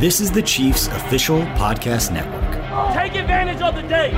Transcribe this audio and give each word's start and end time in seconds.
This 0.00 0.18
is 0.18 0.30
the 0.30 0.40
Chiefs 0.40 0.86
official 0.86 1.42
podcast 1.60 2.10
network. 2.10 2.52
Take 2.94 3.16
advantage 3.16 3.60
of 3.60 3.74
the 3.74 3.82
day. 3.82 4.14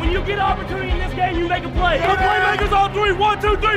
When 0.00 0.10
you 0.10 0.18
get 0.22 0.30
an 0.30 0.40
opportunity 0.40 0.90
in 0.90 0.98
this 0.98 1.14
game, 1.14 1.38
you 1.38 1.46
make 1.46 1.62
a 1.62 1.68
play. 1.68 1.98
The 1.98 2.06
playmakers 2.06 2.72
on 2.72 2.92
three. 2.92 3.12
One, 3.12 3.40
two, 3.40 3.56
three. 3.58 3.76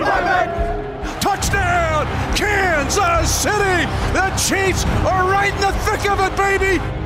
Touchdown, 1.22 2.08
Kansas 2.36 3.30
City! 3.30 3.86
The 4.12 4.34
Chiefs 4.42 4.86
are 5.06 5.30
right 5.30 5.54
in 5.54 5.62
the 5.62 5.72
thick 5.86 6.10
of 6.10 6.20
it, 6.20 6.36
baby! 6.36 6.99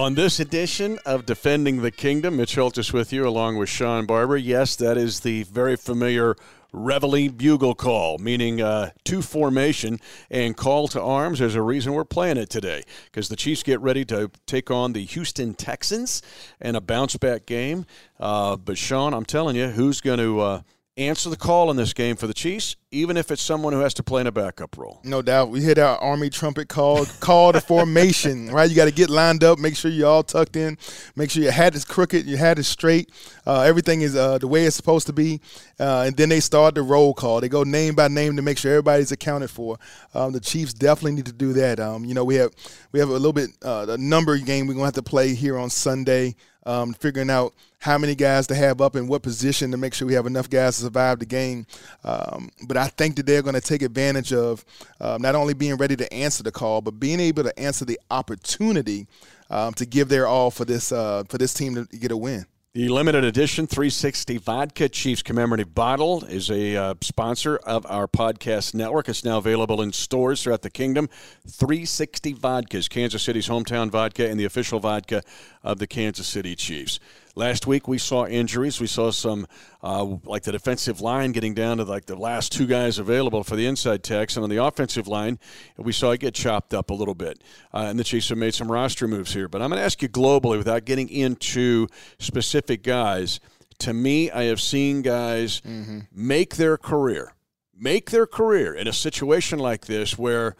On 0.00 0.14
this 0.14 0.40
edition 0.40 0.98
of 1.04 1.26
Defending 1.26 1.82
the 1.82 1.90
Kingdom, 1.90 2.38
Mitch 2.38 2.54
Holthus 2.54 2.90
with 2.90 3.12
you 3.12 3.28
along 3.28 3.58
with 3.58 3.68
Sean 3.68 4.06
Barber. 4.06 4.38
Yes, 4.38 4.74
that 4.76 4.96
is 4.96 5.20
the 5.20 5.42
very 5.42 5.76
familiar 5.76 6.36
Reveille 6.72 7.28
bugle 7.28 7.74
call, 7.74 8.16
meaning 8.16 8.62
uh, 8.62 8.92
two 9.04 9.20
formation 9.20 10.00
and 10.30 10.56
call 10.56 10.88
to 10.88 11.02
arms. 11.02 11.40
There's 11.40 11.54
a 11.54 11.60
reason 11.60 11.92
we're 11.92 12.06
playing 12.06 12.38
it 12.38 12.48
today 12.48 12.82
because 13.04 13.28
the 13.28 13.36
Chiefs 13.36 13.62
get 13.62 13.78
ready 13.82 14.06
to 14.06 14.30
take 14.46 14.70
on 14.70 14.94
the 14.94 15.04
Houston 15.04 15.52
Texans 15.52 16.22
and 16.62 16.78
a 16.78 16.80
bounce 16.80 17.18
back 17.18 17.44
game. 17.44 17.84
Uh, 18.18 18.56
but 18.56 18.78
Sean, 18.78 19.12
I'm 19.12 19.26
telling 19.26 19.54
you, 19.54 19.66
who's 19.68 20.00
going 20.00 20.18
to 20.18 20.40
uh, 20.40 20.62
answer 20.96 21.30
the 21.30 21.36
call 21.36 21.70
in 21.70 21.76
this 21.76 21.92
game 21.92 22.16
for 22.16 22.26
the 22.26 22.34
Chiefs, 22.34 22.76
even 22.90 23.16
if 23.16 23.30
it's 23.30 23.42
someone 23.42 23.72
who 23.72 23.80
has 23.80 23.94
to 23.94 24.02
play 24.02 24.20
in 24.20 24.26
a 24.26 24.32
backup 24.32 24.76
role. 24.76 25.00
No 25.04 25.22
doubt. 25.22 25.50
We 25.50 25.60
hit 25.62 25.78
our 25.78 25.96
Army 25.98 26.30
trumpet 26.30 26.68
call, 26.68 27.06
call 27.20 27.52
to 27.52 27.60
formation, 27.60 28.48
right? 28.52 28.68
You 28.68 28.76
got 28.76 28.86
to 28.86 28.90
get 28.90 29.08
lined 29.08 29.44
up, 29.44 29.58
make 29.58 29.76
sure 29.76 29.90
you're 29.90 30.08
all 30.08 30.22
tucked 30.22 30.56
in, 30.56 30.76
make 31.16 31.30
sure 31.30 31.42
your 31.42 31.52
hat 31.52 31.74
is 31.74 31.84
crooked, 31.84 32.26
your 32.26 32.38
hat 32.38 32.58
is 32.58 32.66
straight, 32.66 33.10
uh, 33.46 33.62
everything 33.62 34.02
is 34.02 34.16
uh, 34.16 34.38
the 34.38 34.48
way 34.48 34.64
it's 34.64 34.76
supposed 34.76 35.06
to 35.06 35.12
be. 35.12 35.40
Uh, 35.78 36.04
and 36.06 36.16
then 36.16 36.28
they 36.28 36.40
start 36.40 36.74
the 36.74 36.82
roll 36.82 37.14
call. 37.14 37.40
They 37.40 37.48
go 37.48 37.62
name 37.62 37.94
by 37.94 38.08
name 38.08 38.36
to 38.36 38.42
make 38.42 38.58
sure 38.58 38.72
everybody's 38.72 39.12
accounted 39.12 39.50
for. 39.50 39.78
Um, 40.14 40.32
the 40.32 40.40
Chiefs 40.40 40.74
definitely 40.74 41.12
need 41.12 41.26
to 41.26 41.32
do 41.32 41.52
that. 41.54 41.80
Um, 41.80 42.04
you 42.04 42.14
know, 42.14 42.24
we 42.24 42.34
have 42.36 42.50
we 42.92 43.00
have 43.00 43.08
a 43.08 43.12
little 43.12 43.32
bit 43.32 43.50
uh, 43.64 43.86
a 43.88 43.98
number 43.98 44.36
game 44.38 44.66
we're 44.66 44.74
going 44.74 44.82
to 44.82 44.86
have 44.86 44.94
to 44.94 45.02
play 45.02 45.34
here 45.34 45.58
on 45.58 45.70
Sunday 45.70 46.34
um, 46.66 46.92
figuring 46.94 47.30
out 47.30 47.54
how 47.78 47.96
many 47.96 48.14
guys 48.14 48.46
to 48.48 48.54
have 48.54 48.80
up 48.80 48.94
in 48.94 49.06
what 49.06 49.22
position 49.22 49.70
to 49.70 49.76
make 49.76 49.94
sure 49.94 50.06
we 50.06 50.14
have 50.14 50.26
enough 50.26 50.50
guys 50.50 50.76
to 50.76 50.84
survive 50.84 51.18
the 51.18 51.26
game. 51.26 51.66
Um, 52.04 52.50
but 52.66 52.76
I 52.76 52.88
think 52.88 53.16
that 53.16 53.26
they're 53.26 53.42
going 53.42 53.54
to 53.54 53.60
take 53.60 53.82
advantage 53.82 54.32
of 54.32 54.64
uh, 55.00 55.18
not 55.20 55.34
only 55.34 55.54
being 55.54 55.76
ready 55.76 55.96
to 55.96 56.12
answer 56.12 56.42
the 56.42 56.52
call, 56.52 56.82
but 56.82 57.00
being 57.00 57.20
able 57.20 57.42
to 57.42 57.58
answer 57.58 57.84
the 57.84 57.98
opportunity 58.10 59.06
um, 59.48 59.74
to 59.74 59.86
give 59.86 60.08
their 60.08 60.26
all 60.26 60.50
for 60.50 60.64
this 60.64 60.92
uh, 60.92 61.24
for 61.28 61.38
this 61.38 61.54
team 61.54 61.74
to 61.74 61.96
get 61.96 62.12
a 62.12 62.16
win. 62.16 62.46
The 62.72 62.88
limited 62.88 63.24
edition 63.24 63.66
360 63.66 64.36
Vodka 64.36 64.88
Chiefs 64.88 65.22
commemorative 65.22 65.74
bottle 65.74 66.22
is 66.26 66.52
a 66.52 66.76
uh, 66.76 66.94
sponsor 67.00 67.56
of 67.56 67.84
our 67.86 68.06
podcast 68.06 68.74
network. 68.74 69.08
It's 69.08 69.24
now 69.24 69.38
available 69.38 69.82
in 69.82 69.90
stores 69.90 70.44
throughout 70.44 70.62
the 70.62 70.70
kingdom. 70.70 71.08
360 71.48 72.32
Vodkas, 72.34 72.88
Kansas 72.88 73.24
City's 73.24 73.48
hometown 73.48 73.90
vodka 73.90 74.30
and 74.30 74.38
the 74.38 74.44
official 74.44 74.78
vodka 74.78 75.24
of 75.62 75.78
the 75.78 75.86
Kansas 75.86 76.26
City 76.26 76.54
Chiefs. 76.56 76.98
Last 77.34 77.66
week 77.66 77.86
we 77.86 77.98
saw 77.98 78.26
injuries. 78.26 78.80
We 78.80 78.86
saw 78.86 79.10
some, 79.10 79.46
uh, 79.82 80.04
like 80.24 80.42
the 80.42 80.52
defensive 80.52 81.00
line 81.00 81.32
getting 81.32 81.54
down 81.54 81.76
to 81.76 81.84
like 81.84 82.06
the 82.06 82.16
last 82.16 82.52
two 82.52 82.66
guys 82.66 82.98
available 82.98 83.44
for 83.44 83.56
the 83.56 83.66
inside 83.66 84.02
text, 84.02 84.36
and 84.36 84.44
on 84.44 84.50
the 84.50 84.62
offensive 84.62 85.06
line 85.06 85.38
we 85.76 85.92
saw 85.92 86.10
it 86.10 86.20
get 86.20 86.34
chopped 86.34 86.74
up 86.74 86.90
a 86.90 86.94
little 86.94 87.14
bit. 87.14 87.42
Uh, 87.72 87.86
and 87.88 87.98
the 87.98 88.04
Chiefs 88.04 88.28
have 88.30 88.38
made 88.38 88.54
some 88.54 88.70
roster 88.70 89.06
moves 89.06 89.32
here. 89.32 89.48
But 89.48 89.62
I'm 89.62 89.70
going 89.70 89.78
to 89.78 89.84
ask 89.84 90.02
you 90.02 90.08
globally, 90.08 90.58
without 90.58 90.84
getting 90.84 91.08
into 91.08 91.86
specific 92.18 92.82
guys. 92.82 93.40
To 93.80 93.94
me, 93.94 94.30
I 94.30 94.44
have 94.44 94.60
seen 94.60 95.00
guys 95.00 95.62
mm-hmm. 95.62 96.00
make 96.12 96.56
their 96.56 96.76
career, 96.76 97.32
make 97.74 98.10
their 98.10 98.26
career 98.26 98.74
in 98.74 98.86
a 98.86 98.92
situation 98.92 99.58
like 99.58 99.86
this 99.86 100.18
where 100.18 100.54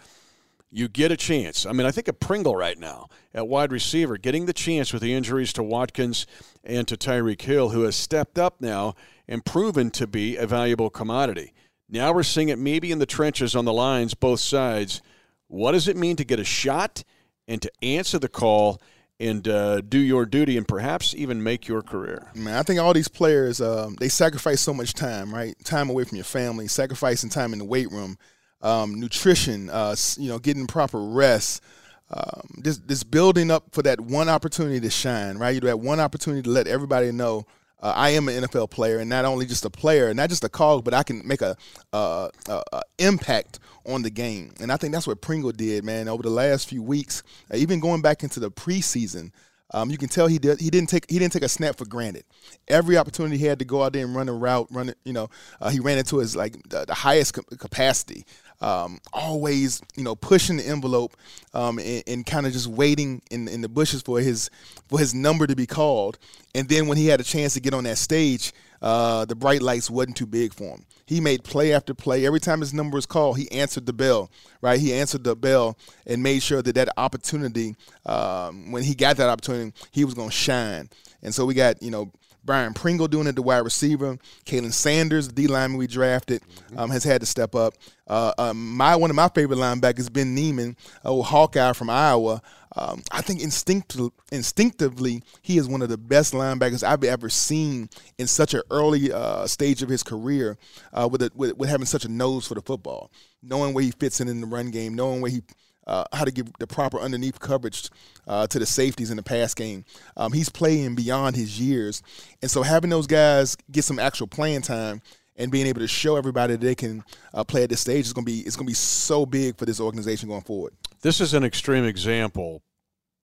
you 0.71 0.89
get 0.89 1.11
a 1.11 1.17
chance. 1.17 1.67
I 1.67 1.73
mean, 1.73 1.87
I 1.87 1.91
think 1.91 2.09
of 2.09 2.21
Pringle 2.21 2.55
right 2.55 2.79
now 2.79 3.09
at 3.35 3.49
wide 3.49 3.73
receiver, 3.73 4.17
getting 4.17 4.47
the 4.47 4.53
chance 4.53 4.93
with 4.93 5.03
the 5.03 5.13
injuries 5.13 5.53
to 5.55 5.63
Watkins 5.63 6.27
and 6.63 6.87
to 6.89 6.97
Tyreek 6.97 7.43
Hill, 7.43 7.71
who 7.71 7.83
has 7.83 7.97
stepped 7.97 8.39
up 8.39 8.61
now 8.61 8.95
and 9.27 9.45
proven 9.45 9.91
to 9.93 10.07
be 10.07 10.37
a 10.37 10.47
valuable 10.47 10.91
commodity. 10.91 11.53
Now 11.89 12.13
we're 12.13 12.23
seeing 12.23 12.51
it 12.51 12.59
maybe 12.59 12.93
in 12.93 13.01
the 13.01 13.07
trenches 13.07 13.57
on 13.57 13.65
the 13.65 13.73
lines, 13.73 14.15
both 14.15 14.41
sides. 14.41 15.03
What 15.49 15.73
does 15.73 15.89
it 15.89 15.97
mean 15.97 16.15
to 16.17 16.25
get 16.25 16.39
a 16.39 16.45
shot 16.45 17.03
and 17.49 17.61
to 17.63 17.73
answer 17.83 18.21
the 18.21 18.29
call 18.29 18.81
and 19.19 19.47
uh, 19.49 19.81
do 19.81 19.99
your 19.99 20.25
duty 20.25 20.57
and 20.57 20.67
perhaps 20.67 21.15
even 21.17 21.43
make 21.43 21.67
your 21.67 21.83
career? 21.83 22.31
Man, 22.37 22.55
I 22.55 22.63
think 22.63 22.79
all 22.79 22.95
these 22.95 23.09
players, 23.09 23.61
um, 23.61 23.97
they 23.97 24.09
sacrifice 24.09 24.61
so 24.61 24.73
much 24.73 24.95
time, 24.95 25.35
right? 25.35 25.57
Time 25.65 25.91
away 25.91 26.05
from 26.05 26.17
your 26.17 26.25
family, 26.25 26.69
sacrificing 26.69 27.29
time 27.29 27.53
in 27.53 27.59
the 27.59 27.65
weight 27.65 27.91
room 27.91 28.17
um, 28.63 29.01
nutrition, 29.01 29.71
uh, 29.71 29.95
you 30.19 30.29
know, 30.29 30.39
getting 30.39 30.67
proper 30.67 31.01
rest, 31.01 31.63
um, 32.11 32.63
just, 32.63 33.11
building 33.11 33.51
up 33.51 33.65
for 33.73 33.83
that 33.83 34.01
one 34.01 34.29
opportunity 34.29 34.81
to 34.81 34.91
shine, 34.91 35.39
right? 35.39 35.55
You 35.55 35.61
that 35.61 35.81
one 35.81 36.01
opportunity 36.01 36.43
to 36.43 36.51
let 36.51 36.67
everybody 36.67 37.13
know 37.13 37.47
uh, 37.83 37.93
I 37.97 38.11
am 38.11 38.29
an 38.29 38.45
NFL 38.45 38.71
player, 38.71 38.99
and 38.99 39.09
not 39.09 39.25
only 39.25 39.47
just 39.47 39.65
a 39.65 39.71
player, 39.71 40.13
not 40.13 40.29
just 40.29 40.45
a 40.45 40.49
cog, 40.49 40.85
but 40.85 40.93
I 40.93 41.03
can 41.03 41.27
make 41.27 41.41
a, 41.41 41.57
a, 41.93 42.31
a, 42.49 42.83
impact 42.99 43.59
on 43.87 44.03
the 44.03 44.11
game. 44.11 44.53
And 44.61 44.71
I 44.71 44.77
think 44.77 44.93
that's 44.93 45.07
what 45.07 45.23
Pringle 45.23 45.53
did, 45.53 45.85
man. 45.85 46.09
Over 46.09 46.23
the 46.23 46.31
last 46.31 46.69
few 46.69 46.83
weeks, 46.83 47.23
uh, 47.53 47.57
even 47.57 47.81
going 47.81 48.03
back 48.03 48.23
into 48.23 48.39
the 48.39 48.51
preseason, 48.51 49.33
um, 49.73 49.89
you 49.89 49.97
can 49.97 50.09
tell 50.09 50.27
he 50.27 50.39
did. 50.39 50.61
He 50.61 50.69
didn't 50.69 50.89
take. 50.89 51.09
He 51.09 51.19
didn't 51.19 51.33
take 51.33 51.45
a 51.45 51.49
snap 51.49 51.77
for 51.77 51.87
granted. 51.87 52.25
Every 52.69 52.99
opportunity 52.99 53.39
he 53.39 53.47
had 53.47 53.61
to 53.61 53.65
go 53.65 53.83
out 53.83 53.93
there 53.93 54.05
and 54.05 54.15
run 54.15 54.29
a 54.29 54.33
route, 54.35 54.67
run. 54.71 54.93
You 55.05 55.13
know, 55.13 55.31
uh, 55.61 55.71
he 55.71 55.81
ran 55.81 55.97
into 55.97 56.19
his 56.19 56.35
like 56.35 56.57
the, 56.69 56.85
the 56.85 56.95
highest 56.95 57.39
capacity. 57.59 58.27
Um, 58.61 58.99
always, 59.13 59.81
you 59.97 60.05
know, 60.05 60.15
pushing 60.15 60.59
the 60.59 60.67
envelope 60.67 61.17
um, 61.55 61.79
and, 61.79 62.03
and 62.07 62.27
kind 62.27 62.47
of 62.47 62.53
just 62.53 62.67
waiting 62.67 63.23
in, 63.31 63.49
in 63.49 63.63
the 63.63 63.69
bushes 63.69 64.03
for 64.03 64.21
his 64.21 64.51
for 64.89 64.99
his 64.99 65.15
number 65.15 65.47
to 65.47 65.57
be 65.57 65.67
called. 65.67 66.19
And 66.55 66.69
then 66.69 66.87
when 66.87 66.99
he 66.99 67.07
had 67.07 67.21
a 67.21 67.25
chance 67.25 67.55
to 67.55 67.61
get 67.61 67.73
on 67.73 67.85
that 67.85 67.97
stage, 67.97 68.53
uh, 68.83 69.25
the 69.25 69.35
bright 69.35 69.63
lights 69.63 69.91
wasn't 69.91 70.17
too 70.17 70.27
big 70.27 70.53
for 70.53 70.65
him. 70.65 70.85
He 71.07 71.21
made 71.21 71.43
play 71.43 71.73
after 71.73 71.93
play. 71.95 72.25
Every 72.27 72.39
time 72.39 72.61
his 72.61 72.73
number 72.73 72.95
was 72.95 73.07
called, 73.07 73.37
he 73.37 73.51
answered 73.51 73.87
the 73.87 73.93
bell, 73.93 74.31
right? 74.61 74.79
He 74.79 74.95
answered 74.95 75.25
the 75.25 75.35
bell 75.35 75.77
and 76.07 76.23
made 76.23 76.43
sure 76.43 76.63
that 76.63 76.75
that 76.75 76.89
opportunity, 76.97 77.75
um, 78.07 78.71
when 78.73 78.85
he 78.85 78.95
got 78.95 79.17
that 79.17 79.29
opportunity, 79.29 79.73
he 79.91 80.05
was 80.05 80.15
going 80.15 80.29
to 80.29 80.35
shine. 80.35 80.89
And 81.23 81.35
so 81.35 81.45
we 81.45 81.55
got, 81.55 81.83
you 81.83 81.91
know, 81.91 82.13
Byron 82.51 82.75
Pringle 82.75 83.07
doing 83.07 83.29
it, 83.29 83.37
the 83.37 83.43
wide 83.43 83.59
receiver. 83.59 84.19
Khalen 84.45 84.73
Saunders, 84.73 85.29
the 85.29 85.35
D 85.35 85.47
lineman 85.47 85.79
we 85.79 85.87
drafted, 85.87 86.43
um, 86.77 86.91
has 86.91 87.05
had 87.05 87.21
to 87.21 87.27
step 87.27 87.55
up. 87.55 87.75
Uh, 88.09 88.33
um, 88.39 88.77
my 88.77 88.97
one 88.97 89.09
of 89.09 89.15
my 89.15 89.29
favorite 89.29 89.59
linebackers, 89.59 90.13
Ben 90.13 90.35
Niemann, 90.35 90.77
old 91.05 91.27
Hawkeye 91.27 91.73
from 91.75 91.91
Iowa. 91.91 92.43
Um, 92.75 93.03
I 93.13 93.21
think 93.21 93.41
instinctively, 93.41 94.11
instinctively, 94.33 95.23
he 95.43 95.59
is 95.59 95.69
one 95.69 95.81
of 95.81 95.91
the 95.91 95.97
best 95.97 96.35
linebackers 96.35 96.83
I've 96.83 97.05
ever 97.05 97.29
seen 97.29 97.89
in 98.19 98.27
such 98.27 98.53
an 98.53 98.63
early 98.73 99.13
uh, 99.13 99.47
stage 99.47 99.83
of 99.83 99.89
his 99.89 100.03
career, 100.03 100.59
uh, 100.93 101.09
with, 101.11 101.23
a, 101.23 101.31
with, 101.37 101.57
with 101.57 101.69
having 101.69 101.87
such 101.87 102.05
a 102.05 102.09
nose 102.09 102.49
for 102.49 102.57
the 102.57 102.63
football, 102.63 103.13
knowing 103.45 103.75
where 103.75 103.85
he 103.85 103.93
fits 103.93 104.21
in 104.21 104.27
in 104.27 104.41
the 104.41 104.47
run 104.49 104.73
game, 104.73 104.97
knowing 104.97 105.21
where 105.21 105.31
he 105.31 105.43
uh, 105.87 106.05
how 106.13 106.25
to 106.25 106.31
give 106.31 106.53
the 106.59 106.67
proper 106.67 106.99
underneath 106.99 107.41
coverage 107.41 107.91
uh, 108.27 108.47
to 108.47 108.59
the 108.59 108.67
safeties 108.67 109.11
in 109.11 109.17
the 109.17 109.23
pass 109.23 109.55
game. 109.55 109.85
Um, 110.17 110.33
he's 110.33 110.49
playing 110.49 110.95
beyond 110.95 111.37
his 111.37 111.61
years, 111.61 112.03
and 112.43 112.51
so 112.51 112.63
having 112.63 112.91
those 112.91 113.07
guys 113.07 113.57
get 113.71 113.85
some 113.85 113.99
actual 113.99 114.27
playing 114.27 114.63
time 114.63 115.03
and 115.37 115.51
being 115.51 115.67
able 115.67 115.81
to 115.81 115.89
show 115.89 116.17
everybody 116.17 116.55
that 116.55 116.61
they 116.61 116.75
can 116.75 117.03
uh, 117.33 117.43
play 117.43 117.63
at 117.63 117.71
this 117.71 117.81
stage 117.81 118.07
is 118.07 118.13
going 118.13 118.27
to 118.27 118.33
be 118.33 118.41
it's 118.41 118.57
going 118.57 118.67
to 118.67 118.71
be 118.71 118.75
so 118.75 119.25
big 119.25 119.57
for 119.57 119.65
this 119.65 119.81
organization 119.81 120.29
going 120.29 120.43
forward. 120.43 120.75
This 121.01 121.21
is 121.21 121.35
an 121.35 121.45
extreme 121.45 121.85
example, 121.85 122.63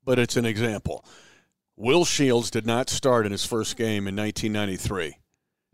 but 0.04 0.18
it's 0.20 0.36
an 0.36 0.46
example. 0.46 1.06
Will 1.76 2.06
Shields 2.06 2.50
did 2.50 2.66
not 2.66 2.90
start 2.90 3.28
in 3.28 3.32
his 3.32 3.46
first 3.46 3.78
game 3.78 4.08
in 4.08 4.16
1993. 4.16 5.16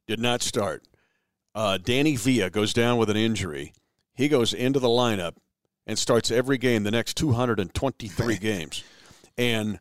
Did 0.05 0.19
not 0.19 0.41
start. 0.41 0.85
Uh, 1.55 1.77
Danny 1.77 2.17
Villa 2.17 2.49
goes 2.49 2.73
down 2.73 2.97
with 2.97 3.09
an 3.09 3.15
injury. 3.15 3.73
He 4.13 4.27
goes 4.27 4.53
into 4.53 4.79
the 4.79 4.89
lineup 4.89 5.35
and 5.85 5.97
starts 5.99 6.31
every 6.31 6.57
game 6.57 6.83
the 6.83 6.91
next 6.91 7.17
223 7.17 8.37
games. 8.37 8.83
And 9.37 9.79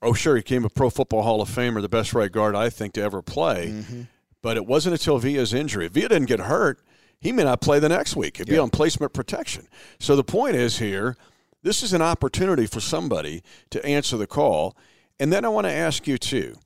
oh, 0.00 0.12
sure, 0.12 0.36
he 0.36 0.40
became 0.40 0.64
a 0.64 0.70
Pro 0.70 0.90
Football 0.90 1.22
Hall 1.22 1.40
of 1.40 1.48
Famer, 1.48 1.82
the 1.82 1.88
best 1.88 2.14
right 2.14 2.30
guard 2.30 2.54
I 2.54 2.70
think 2.70 2.94
to 2.94 3.02
ever 3.02 3.22
play. 3.22 3.68
Mm-hmm. 3.68 4.02
But 4.42 4.56
it 4.56 4.66
wasn't 4.66 4.94
until 4.94 5.18
Villa's 5.18 5.54
injury. 5.54 5.88
Villa 5.88 6.10
didn't 6.10 6.28
get 6.28 6.40
hurt. 6.40 6.80
He 7.20 7.32
may 7.32 7.44
not 7.44 7.62
play 7.62 7.78
the 7.78 7.88
next 7.88 8.16
week. 8.16 8.36
He'd 8.36 8.46
be 8.46 8.58
on 8.58 8.68
placement 8.68 9.14
protection. 9.14 9.66
So 9.98 10.14
the 10.14 10.24
point 10.24 10.56
is 10.56 10.78
here, 10.78 11.16
this 11.62 11.82
is 11.82 11.94
an 11.94 12.02
opportunity 12.02 12.66
for 12.66 12.80
somebody 12.80 13.42
to 13.70 13.82
answer 13.86 14.18
the 14.18 14.26
call. 14.26 14.76
And 15.18 15.32
then 15.32 15.46
I 15.46 15.48
want 15.48 15.66
to 15.66 15.72
ask 15.72 16.06
you 16.06 16.18
too, 16.18 16.56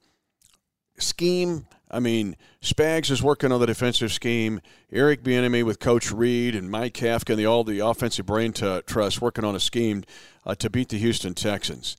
scheme 0.98 1.66
I 1.90 2.00
mean, 2.00 2.36
Spags 2.62 3.10
is 3.10 3.22
working 3.22 3.50
on 3.50 3.60
the 3.60 3.66
defensive 3.66 4.12
scheme. 4.12 4.60
Eric 4.92 5.22
Bieniemy 5.22 5.64
with 5.64 5.78
Coach 5.78 6.12
Reid 6.12 6.54
and 6.54 6.70
Mike 6.70 6.94
Kafka 6.94 7.30
and 7.30 7.38
the 7.38 7.46
all 7.46 7.64
the 7.64 7.78
offensive 7.80 8.26
brain 8.26 8.52
t- 8.52 8.80
trust 8.86 9.22
working 9.22 9.44
on 9.44 9.56
a 9.56 9.60
scheme 9.60 10.04
uh, 10.44 10.54
to 10.56 10.68
beat 10.68 10.90
the 10.90 10.98
Houston 10.98 11.34
Texans. 11.34 11.96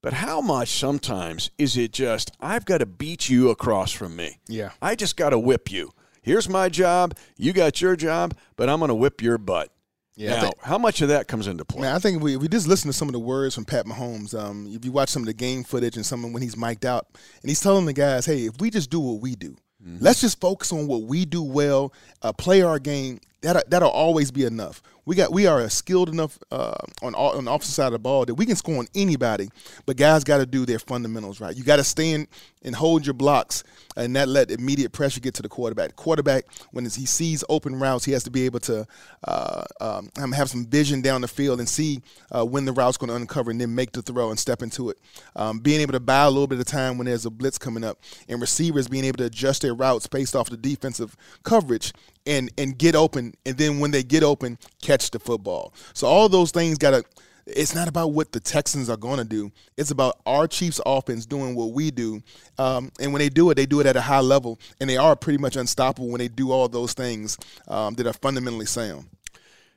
But 0.00 0.12
how 0.14 0.40
much 0.40 0.68
sometimes 0.68 1.50
is 1.58 1.76
it 1.76 1.92
just, 1.92 2.30
I've 2.40 2.64
got 2.64 2.78
to 2.78 2.86
beat 2.86 3.28
you 3.28 3.50
across 3.50 3.92
from 3.92 4.14
me? 4.16 4.38
Yeah. 4.46 4.70
I 4.80 4.94
just 4.94 5.16
got 5.16 5.30
to 5.30 5.38
whip 5.38 5.70
you. 5.70 5.92
Here's 6.22 6.48
my 6.48 6.68
job. 6.68 7.16
You 7.36 7.52
got 7.52 7.80
your 7.80 7.96
job, 7.96 8.36
but 8.56 8.68
I'm 8.68 8.78
going 8.78 8.90
to 8.90 8.94
whip 8.94 9.22
your 9.22 9.38
butt. 9.38 9.72
Yeah, 10.18 10.30
Now, 10.34 10.40
think- 10.42 10.54
how 10.62 10.78
much 10.78 11.00
of 11.00 11.08
that 11.10 11.28
comes 11.28 11.46
into 11.46 11.64
play? 11.64 11.82
Man, 11.82 11.94
I 11.94 11.98
think 12.00 12.20
we, 12.22 12.34
if 12.34 12.40
we 12.42 12.48
just 12.48 12.66
listen 12.66 12.88
to 12.90 12.92
some 12.92 13.08
of 13.08 13.12
the 13.12 13.20
words 13.20 13.54
from 13.54 13.64
Pat 13.64 13.86
Mahomes. 13.86 14.34
Um, 14.38 14.66
if 14.68 14.84
you 14.84 14.90
watch 14.90 15.10
some 15.10 15.22
of 15.22 15.26
the 15.26 15.32
game 15.32 15.62
footage 15.62 15.94
and 15.96 16.04
some 16.04 16.24
of 16.24 16.32
when 16.32 16.42
he's 16.42 16.56
mic'd 16.56 16.84
out, 16.84 17.06
and 17.42 17.48
he's 17.48 17.60
telling 17.60 17.86
the 17.86 17.92
guys, 17.92 18.26
"Hey, 18.26 18.46
if 18.46 18.60
we 18.60 18.68
just 18.70 18.90
do 18.90 18.98
what 18.98 19.20
we 19.20 19.36
do, 19.36 19.54
let's 20.00 20.20
just 20.20 20.40
focus 20.40 20.72
on 20.72 20.88
what 20.88 21.02
we 21.04 21.24
do 21.24 21.42
well, 21.42 21.92
uh, 22.22 22.32
play 22.32 22.62
our 22.62 22.80
game. 22.80 23.20
That 23.42 23.70
that'll 23.70 23.90
always 23.90 24.30
be 24.32 24.44
enough. 24.44 24.82
We 25.04 25.14
got 25.14 25.32
we 25.32 25.46
are 25.46 25.66
skilled 25.70 26.08
enough 26.08 26.38
uh, 26.50 26.74
on 27.02 27.14
all- 27.14 27.38
on 27.38 27.44
the 27.44 27.50
opposite 27.50 27.72
side 27.72 27.86
of 27.86 27.92
the 27.92 27.98
ball 27.98 28.26
that 28.26 28.34
we 28.34 28.44
can 28.44 28.56
score 28.56 28.76
on 28.78 28.88
anybody. 28.94 29.48
But 29.86 29.96
guys 29.96 30.24
got 30.24 30.38
to 30.38 30.46
do 30.46 30.66
their 30.66 30.80
fundamentals 30.80 31.40
right. 31.40 31.56
You 31.56 31.62
got 31.62 31.76
to 31.76 31.84
stand 31.84 32.26
and 32.62 32.74
hold 32.74 33.06
your 33.06 33.14
blocks 33.14 33.62
and 33.96 34.12
not 34.12 34.28
let 34.28 34.50
immediate 34.50 34.92
pressure 34.92 35.20
get 35.20 35.34
to 35.34 35.42
the 35.42 35.48
quarterback. 35.48 35.94
Quarterback, 35.96 36.44
when 36.72 36.84
he 36.84 37.06
sees 37.06 37.44
open 37.48 37.78
routes, 37.78 38.04
he 38.04 38.12
has 38.12 38.24
to 38.24 38.30
be 38.30 38.44
able 38.44 38.60
to 38.60 38.86
uh, 39.24 39.64
um, 39.80 40.32
have 40.32 40.50
some 40.50 40.66
vision 40.66 41.00
down 41.00 41.20
the 41.20 41.28
field 41.28 41.60
and 41.60 41.68
see 41.68 42.00
uh, 42.32 42.44
when 42.44 42.64
the 42.64 42.72
route's 42.72 42.96
going 42.96 43.08
to 43.08 43.16
uncover 43.16 43.50
and 43.50 43.60
then 43.60 43.74
make 43.74 43.92
the 43.92 44.02
throw 44.02 44.30
and 44.30 44.38
step 44.38 44.62
into 44.62 44.90
it. 44.90 44.98
Um, 45.36 45.60
being 45.60 45.80
able 45.80 45.92
to 45.92 46.00
buy 46.00 46.24
a 46.24 46.30
little 46.30 46.48
bit 46.48 46.58
of 46.58 46.66
time 46.66 46.98
when 46.98 47.06
there's 47.06 47.24
a 47.24 47.30
blitz 47.30 47.58
coming 47.58 47.84
up, 47.84 47.98
and 48.28 48.40
receivers 48.40 48.88
being 48.88 49.04
able 49.04 49.18
to 49.18 49.24
adjust 49.26 49.62
their 49.62 49.74
routes 49.74 50.06
based 50.08 50.34
off 50.34 50.50
the 50.50 50.56
defensive 50.56 51.16
coverage 51.44 51.92
and 52.28 52.52
and 52.56 52.78
get 52.78 52.94
open, 52.94 53.34
and 53.44 53.56
then 53.56 53.80
when 53.80 53.90
they 53.90 54.04
get 54.04 54.22
open, 54.22 54.58
catch 54.80 55.10
the 55.10 55.18
football. 55.18 55.74
So 55.94 56.06
all 56.06 56.28
those 56.28 56.52
things 56.52 56.78
got 56.78 56.90
to 56.90 57.02
it's 57.48 57.74
not 57.74 57.88
about 57.88 58.12
what 58.12 58.32
the 58.32 58.40
Texans 58.40 58.90
are 58.90 58.96
going 58.96 59.18
to 59.18 59.24
do. 59.24 59.50
It's 59.76 59.90
about 59.90 60.20
our 60.26 60.46
Chiefs 60.46 60.80
offense 60.84 61.26
doing 61.26 61.54
what 61.54 61.72
we 61.72 61.90
do. 61.90 62.22
Um, 62.58 62.92
and 63.00 63.12
when 63.12 63.20
they 63.20 63.28
do 63.28 63.50
it, 63.50 63.54
they 63.54 63.66
do 63.66 63.80
it 63.80 63.86
at 63.86 63.96
a 63.96 64.02
high 64.02 64.20
level, 64.20 64.60
and 64.80 64.88
they 64.88 64.96
are 64.96 65.16
pretty 65.16 65.38
much 65.38 65.56
unstoppable 65.56 66.08
when 66.08 66.18
they 66.18 66.28
do 66.28 66.50
all 66.50 66.68
those 66.68 66.92
things 66.92 67.38
um, 67.66 67.94
that 67.94 68.06
are 68.06 68.12
fundamentally 68.12 68.66
sound. 68.66 69.08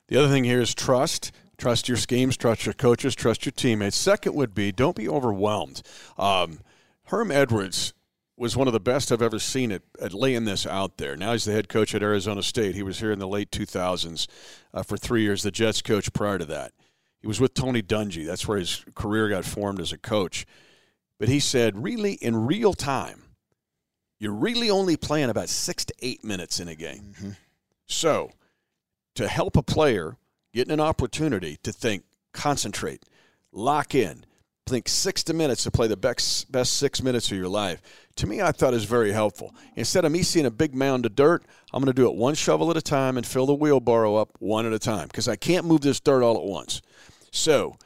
The 0.08 0.18
other 0.18 0.28
thing 0.28 0.44
here 0.44 0.60
is 0.60 0.74
trust. 0.74 1.32
Trust 1.58 1.88
your 1.88 1.96
schemes, 1.96 2.36
trust 2.36 2.66
your 2.66 2.72
coaches, 2.72 3.14
trust 3.14 3.46
your 3.46 3.52
teammates. 3.52 3.96
Second 3.96 4.34
would 4.34 4.54
be 4.54 4.72
don't 4.72 4.96
be 4.96 5.08
overwhelmed. 5.08 5.82
Um, 6.18 6.58
Herm 7.04 7.30
Edwards 7.30 7.94
was 8.36 8.56
one 8.56 8.66
of 8.66 8.72
the 8.72 8.80
best 8.80 9.12
I've 9.12 9.22
ever 9.22 9.38
seen 9.38 9.72
at, 9.72 9.82
at 10.00 10.14
laying 10.14 10.44
this 10.44 10.66
out 10.66 10.96
there. 10.96 11.16
Now 11.16 11.32
he's 11.32 11.44
the 11.44 11.52
head 11.52 11.68
coach 11.68 11.94
at 11.94 12.02
Arizona 12.02 12.42
State. 12.42 12.74
He 12.74 12.82
was 12.82 12.98
here 12.98 13.12
in 13.12 13.18
the 13.18 13.28
late 13.28 13.50
2000s 13.50 14.26
uh, 14.72 14.82
for 14.82 14.96
three 14.96 15.22
years, 15.22 15.42
the 15.42 15.50
Jets 15.50 15.82
coach 15.82 16.12
prior 16.12 16.38
to 16.38 16.44
that. 16.46 16.72
He 17.20 17.28
was 17.28 17.40
with 17.40 17.54
Tony 17.54 17.82
Dungy. 17.82 18.26
That's 18.26 18.48
where 18.48 18.58
his 18.58 18.84
career 18.94 19.28
got 19.28 19.44
formed 19.44 19.80
as 19.80 19.92
a 19.92 19.98
coach. 19.98 20.44
But 21.20 21.28
he 21.28 21.38
said, 21.38 21.82
really, 21.82 22.14
in 22.14 22.46
real 22.46 22.72
time, 22.72 23.22
you're 24.18 24.32
really 24.32 24.70
only 24.70 24.96
playing 24.96 25.30
about 25.30 25.48
six 25.48 25.84
to 25.84 25.94
eight 26.00 26.24
minutes 26.24 26.58
in 26.58 26.68
a 26.68 26.74
game. 26.74 27.14
So, 27.86 28.30
to 29.14 29.28
help 29.28 29.56
a 29.56 29.62
player 29.62 30.16
get 30.52 30.68
an 30.68 30.80
opportunity 30.80 31.58
to 31.62 31.72
think, 31.72 32.04
concentrate, 32.32 33.04
lock 33.52 33.94
in, 33.94 34.24
think 34.66 34.88
six 34.88 35.22
to 35.24 35.34
minutes 35.34 35.64
to 35.64 35.70
play 35.70 35.86
the 35.86 35.96
best, 35.96 36.50
best 36.50 36.74
six 36.74 37.02
minutes 37.02 37.30
of 37.30 37.36
your 37.36 37.48
life, 37.48 37.82
to 38.16 38.26
me, 38.26 38.40
I 38.40 38.52
thought 38.52 38.74
is 38.74 38.84
very 38.84 39.12
helpful. 39.12 39.54
Instead 39.76 40.04
of 40.04 40.12
me 40.12 40.22
seeing 40.22 40.46
a 40.46 40.50
big 40.50 40.74
mound 40.74 41.06
of 41.06 41.14
dirt, 41.14 41.44
I'm 41.72 41.82
going 41.82 41.94
to 41.94 42.00
do 42.00 42.08
it 42.08 42.14
one 42.14 42.34
shovel 42.34 42.70
at 42.70 42.76
a 42.76 42.82
time 42.82 43.16
and 43.16 43.26
fill 43.26 43.46
the 43.46 43.54
wheelbarrow 43.54 44.16
up 44.16 44.30
one 44.38 44.66
at 44.66 44.72
a 44.72 44.78
time 44.78 45.08
because 45.08 45.28
I 45.28 45.36
can't 45.36 45.66
move 45.66 45.80
this 45.80 46.00
dirt 46.00 46.22
all 46.22 46.36
at 46.36 46.44
once. 46.44 46.82
So, 47.30 47.76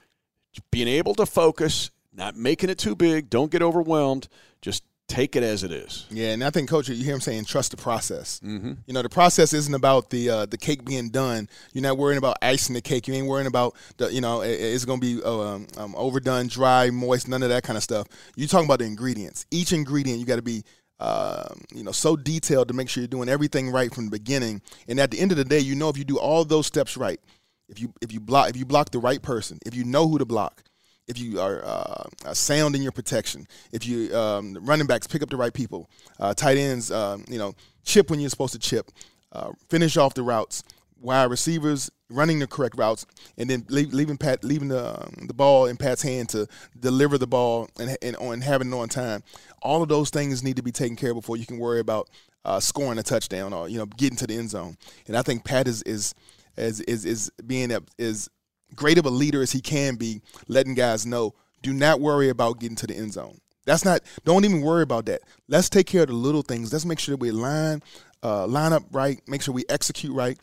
being 0.70 0.88
able 0.88 1.14
to 1.16 1.26
focus, 1.26 1.90
not 2.12 2.36
making 2.36 2.70
it 2.70 2.78
too 2.78 2.96
big, 2.96 3.30
don't 3.30 3.50
get 3.50 3.62
overwhelmed, 3.62 4.28
just 4.60 4.82
take 5.08 5.36
it 5.36 5.42
as 5.42 5.62
it 5.62 5.70
is. 5.70 6.06
Yeah, 6.10 6.32
and 6.32 6.42
I 6.42 6.50
think, 6.50 6.68
Coach, 6.68 6.88
you 6.88 6.96
hear 6.96 7.14
him 7.14 7.20
saying 7.20 7.44
trust 7.44 7.70
the 7.70 7.76
process. 7.76 8.40
Mm-hmm. 8.44 8.72
You 8.86 8.94
know, 8.94 9.02
the 9.02 9.08
process 9.08 9.52
isn't 9.52 9.74
about 9.74 10.10
the 10.10 10.30
uh, 10.30 10.46
the 10.46 10.58
cake 10.58 10.84
being 10.84 11.10
done. 11.10 11.48
You're 11.72 11.82
not 11.82 11.98
worrying 11.98 12.18
about 12.18 12.38
icing 12.42 12.74
the 12.74 12.80
cake. 12.80 13.06
You 13.08 13.14
ain't 13.14 13.26
worrying 13.26 13.46
about 13.46 13.76
the 13.96 14.12
you 14.12 14.20
know 14.20 14.42
it, 14.42 14.50
it's 14.50 14.84
going 14.84 15.00
to 15.00 15.16
be 15.16 15.22
um, 15.22 15.66
um, 15.76 15.94
overdone, 15.96 16.48
dry, 16.48 16.90
moist, 16.90 17.28
none 17.28 17.42
of 17.42 17.48
that 17.50 17.62
kind 17.62 17.76
of 17.76 17.82
stuff. 17.82 18.06
You're 18.36 18.48
talking 18.48 18.66
about 18.66 18.80
the 18.80 18.86
ingredients. 18.86 19.46
Each 19.50 19.72
ingredient 19.72 20.18
you 20.20 20.26
got 20.26 20.36
to 20.36 20.42
be. 20.42 20.64
Um, 20.98 21.60
you 21.74 21.84
know, 21.84 21.92
so 21.92 22.16
detailed 22.16 22.68
to 22.68 22.74
make 22.74 22.88
sure 22.88 23.02
you're 23.02 23.08
doing 23.08 23.28
everything 23.28 23.68
right 23.68 23.94
from 23.94 24.06
the 24.06 24.10
beginning. 24.10 24.62
And 24.88 24.98
at 24.98 25.10
the 25.10 25.20
end 25.20 25.30
of 25.30 25.36
the 25.36 25.44
day, 25.44 25.58
you 25.58 25.74
know 25.74 25.90
if 25.90 25.98
you 25.98 26.04
do 26.04 26.18
all 26.18 26.42
those 26.42 26.66
steps 26.66 26.96
right, 26.96 27.20
if 27.68 27.78
you 27.78 27.92
if 28.00 28.14
you 28.14 28.20
block 28.20 28.48
if 28.48 28.56
you 28.56 28.64
block 28.64 28.92
the 28.92 28.98
right 28.98 29.20
person, 29.20 29.58
if 29.66 29.74
you 29.74 29.84
know 29.84 30.08
who 30.08 30.16
to 30.16 30.24
block, 30.24 30.62
if 31.08 31.18
you 31.18 31.40
are 31.40 31.64
uh, 31.64 32.34
sound 32.34 32.74
in 32.74 32.82
your 32.82 32.92
protection, 32.92 33.46
if 33.72 33.86
you 33.86 34.14
um, 34.16 34.56
running 34.62 34.86
backs 34.86 35.06
pick 35.06 35.22
up 35.22 35.30
the 35.30 35.36
right 35.36 35.52
people, 35.52 35.88
uh, 36.18 36.34
tight 36.34 36.58
ends, 36.58 36.90
um, 36.90 37.24
you 37.28 37.38
know, 37.38 37.54
chip 37.84 38.10
when 38.10 38.20
you're 38.20 38.30
supposed 38.30 38.52
to 38.52 38.58
chip, 38.58 38.90
uh, 39.32 39.52
finish 39.68 39.96
off 39.96 40.14
the 40.14 40.22
routes, 40.22 40.62
wide 41.00 41.30
receivers 41.30 41.90
running 42.08 42.38
the 42.38 42.46
correct 42.46 42.76
routes, 42.78 43.06
and 43.36 43.50
then 43.50 43.64
leave, 43.68 43.92
leaving 43.92 44.16
Pat 44.16 44.44
leaving 44.44 44.68
the 44.68 45.00
um, 45.00 45.26
the 45.26 45.34
ball 45.34 45.66
in 45.66 45.76
Pat's 45.76 46.02
hand 46.02 46.28
to 46.30 46.46
deliver 46.78 47.18
the 47.18 47.26
ball 47.26 47.68
and 47.78 47.96
and 48.02 48.16
on 48.16 48.40
having 48.40 48.72
it 48.72 48.74
on 48.74 48.88
time. 48.88 49.22
All 49.62 49.82
of 49.82 49.88
those 49.88 50.10
things 50.10 50.42
need 50.42 50.56
to 50.56 50.62
be 50.62 50.72
taken 50.72 50.96
care 50.96 51.10
of 51.10 51.16
before 51.16 51.36
you 51.36 51.46
can 51.46 51.58
worry 51.58 51.80
about 51.80 52.08
uh, 52.44 52.60
scoring 52.60 52.98
a 52.98 53.02
touchdown 53.02 53.52
or 53.52 53.68
you 53.68 53.78
know 53.78 53.86
getting 53.86 54.16
to 54.18 54.26
the 54.26 54.36
end 54.36 54.50
zone. 54.50 54.76
And 55.06 55.16
I 55.16 55.22
think 55.22 55.44
Pat 55.44 55.68
is 55.68 55.82
is 55.82 56.14
is 56.56 56.80
is, 56.82 57.04
is 57.04 57.30
being 57.46 57.76
is 57.98 58.30
great 58.76 58.98
of 58.98 59.06
a 59.06 59.10
leader 59.10 59.42
as 59.42 59.52
he 59.52 59.60
can 59.60 59.96
be, 59.96 60.20
letting 60.48 60.74
guys 60.74 61.06
know, 61.06 61.34
do 61.62 61.72
not 61.72 62.00
worry 62.00 62.28
about 62.28 62.60
getting 62.60 62.76
to 62.76 62.86
the 62.86 62.94
end 62.96 63.12
zone. 63.12 63.40
That's 63.66 63.84
not. 63.84 64.02
Don't 64.24 64.44
even 64.44 64.62
worry 64.62 64.82
about 64.82 65.06
that. 65.06 65.22
Let's 65.48 65.68
take 65.68 65.86
care 65.86 66.02
of 66.02 66.08
the 66.08 66.14
little 66.14 66.42
things. 66.42 66.72
Let's 66.72 66.84
make 66.84 67.00
sure 67.00 67.14
that 67.14 67.20
we 67.20 67.32
line 67.32 67.82
uh, 68.22 68.46
line 68.46 68.72
up 68.72 68.84
right. 68.92 69.20
Make 69.26 69.42
sure 69.42 69.52
we 69.52 69.64
execute 69.68 70.14
right. 70.14 70.38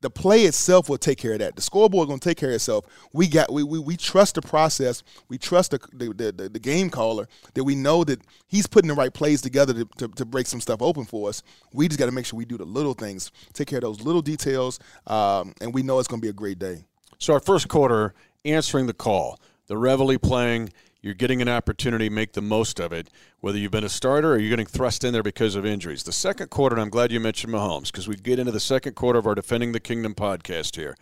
The 0.00 0.10
play 0.10 0.42
itself 0.42 0.88
will 0.88 0.96
take 0.96 1.18
care 1.18 1.32
of 1.32 1.40
that. 1.40 1.56
The 1.56 1.62
scoreboard 1.62 2.06
going 2.06 2.20
to 2.20 2.24
take 2.24 2.38
care 2.38 2.50
of 2.50 2.54
itself. 2.54 2.84
We 3.12 3.26
got 3.26 3.52
we, 3.52 3.64
we, 3.64 3.80
we 3.80 3.96
trust 3.96 4.36
the 4.36 4.42
process. 4.42 5.02
We 5.28 5.38
trust 5.38 5.72
the 5.72 5.80
the, 5.92 6.32
the 6.32 6.48
the 6.48 6.60
game 6.60 6.88
caller 6.88 7.26
that 7.54 7.64
we 7.64 7.74
know 7.74 8.04
that 8.04 8.20
he's 8.46 8.68
putting 8.68 8.86
the 8.88 8.94
right 8.94 9.12
plays 9.12 9.42
together 9.42 9.74
to, 9.74 9.88
to, 9.96 10.08
to 10.08 10.24
break 10.24 10.46
some 10.46 10.60
stuff 10.60 10.80
open 10.80 11.04
for 11.04 11.28
us. 11.28 11.42
We 11.72 11.88
just 11.88 11.98
got 11.98 12.06
to 12.06 12.12
make 12.12 12.26
sure 12.26 12.36
we 12.38 12.44
do 12.44 12.58
the 12.58 12.64
little 12.64 12.94
things, 12.94 13.32
take 13.54 13.66
care 13.66 13.78
of 13.78 13.82
those 13.82 14.02
little 14.02 14.22
details, 14.22 14.78
um, 15.08 15.52
and 15.60 15.74
we 15.74 15.82
know 15.82 15.98
it's 15.98 16.06
going 16.06 16.20
to 16.20 16.24
be 16.24 16.30
a 16.30 16.32
great 16.32 16.60
day. 16.60 16.84
So 17.18 17.32
our 17.32 17.40
first 17.40 17.66
quarter, 17.66 18.14
answering 18.44 18.86
the 18.86 18.94
call, 18.94 19.40
the 19.66 19.76
reveille 19.76 20.18
playing, 20.18 20.72
you're 21.02 21.14
getting 21.14 21.42
an 21.42 21.48
opportunity, 21.48 22.08
make 22.08 22.32
the 22.32 22.42
most 22.42 22.78
of 22.78 22.92
it. 22.92 23.08
Whether 23.40 23.58
you've 23.58 23.72
been 23.72 23.82
a 23.84 23.88
starter 23.88 24.32
or 24.32 24.38
you're 24.38 24.50
getting 24.50 24.66
thrust 24.66 25.02
in 25.02 25.12
there 25.12 25.22
because 25.24 25.56
of 25.56 25.66
injuries. 25.66 26.04
The 26.04 26.12
second 26.12 26.50
quarter, 26.50 26.76
and 26.76 26.82
I'm 26.82 26.90
glad 26.90 27.10
you 27.10 27.18
mentioned 27.18 27.52
Mahomes 27.52 27.86
because 27.86 28.06
we 28.06 28.14
get 28.14 28.38
into 28.38 28.52
the 28.52 28.60
second 28.60 28.94
quarter 28.94 29.18
of 29.18 29.26
our 29.26 29.34
Defending 29.34 29.72
the 29.72 29.80
Kingdom 29.80 30.14
podcast 30.14 30.76
here. 30.76 30.96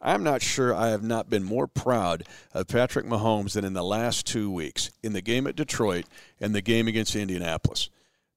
I'm 0.00 0.22
not 0.22 0.40
sure 0.40 0.72
I 0.72 0.88
have 0.88 1.02
not 1.02 1.30
been 1.30 1.42
more 1.42 1.66
proud 1.66 2.24
of 2.54 2.68
Patrick 2.68 3.06
Mahomes 3.06 3.54
than 3.54 3.64
in 3.64 3.72
the 3.72 3.82
last 3.82 4.24
two 4.24 4.50
weeks 4.50 4.90
in 5.02 5.14
the 5.14 5.22
game 5.22 5.48
at 5.48 5.56
Detroit 5.56 6.06
and 6.40 6.54
the 6.54 6.62
game 6.62 6.86
against 6.86 7.16
Indianapolis. 7.16 7.88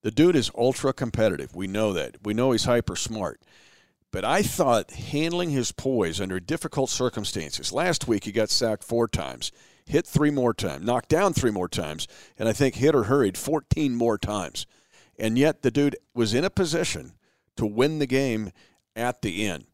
The 0.01 0.11
dude 0.11 0.35
is 0.35 0.49
ultra 0.57 0.93
competitive. 0.93 1.55
We 1.55 1.67
know 1.67 1.93
that. 1.93 2.15
We 2.23 2.33
know 2.33 2.53
he's 2.53 2.63
hyper 2.63 2.95
smart. 2.95 3.39
But 4.11 4.25
I 4.25 4.41
thought 4.41 4.91
handling 4.91 5.51
his 5.51 5.71
poise 5.71 6.19
under 6.19 6.39
difficult 6.39 6.89
circumstances. 6.89 7.71
Last 7.71 8.07
week 8.07 8.23
he 8.23 8.31
got 8.31 8.49
sacked 8.49 8.83
four 8.83 9.07
times, 9.07 9.51
hit 9.85 10.07
three 10.07 10.31
more 10.31 10.53
times, 10.53 10.83
knocked 10.85 11.09
down 11.09 11.33
three 11.33 11.51
more 11.51 11.69
times, 11.69 12.07
and 12.37 12.49
I 12.49 12.53
think 12.53 12.75
hit 12.75 12.95
or 12.95 13.03
hurried 13.03 13.37
14 13.37 13.95
more 13.95 14.17
times. 14.17 14.65
And 15.19 15.37
yet 15.37 15.61
the 15.61 15.71
dude 15.71 15.97
was 16.15 16.33
in 16.33 16.43
a 16.43 16.49
position 16.49 17.13
to 17.57 17.65
win 17.65 17.99
the 17.99 18.07
game 18.07 18.51
at 18.95 19.21
the 19.21 19.45
end. 19.45 19.65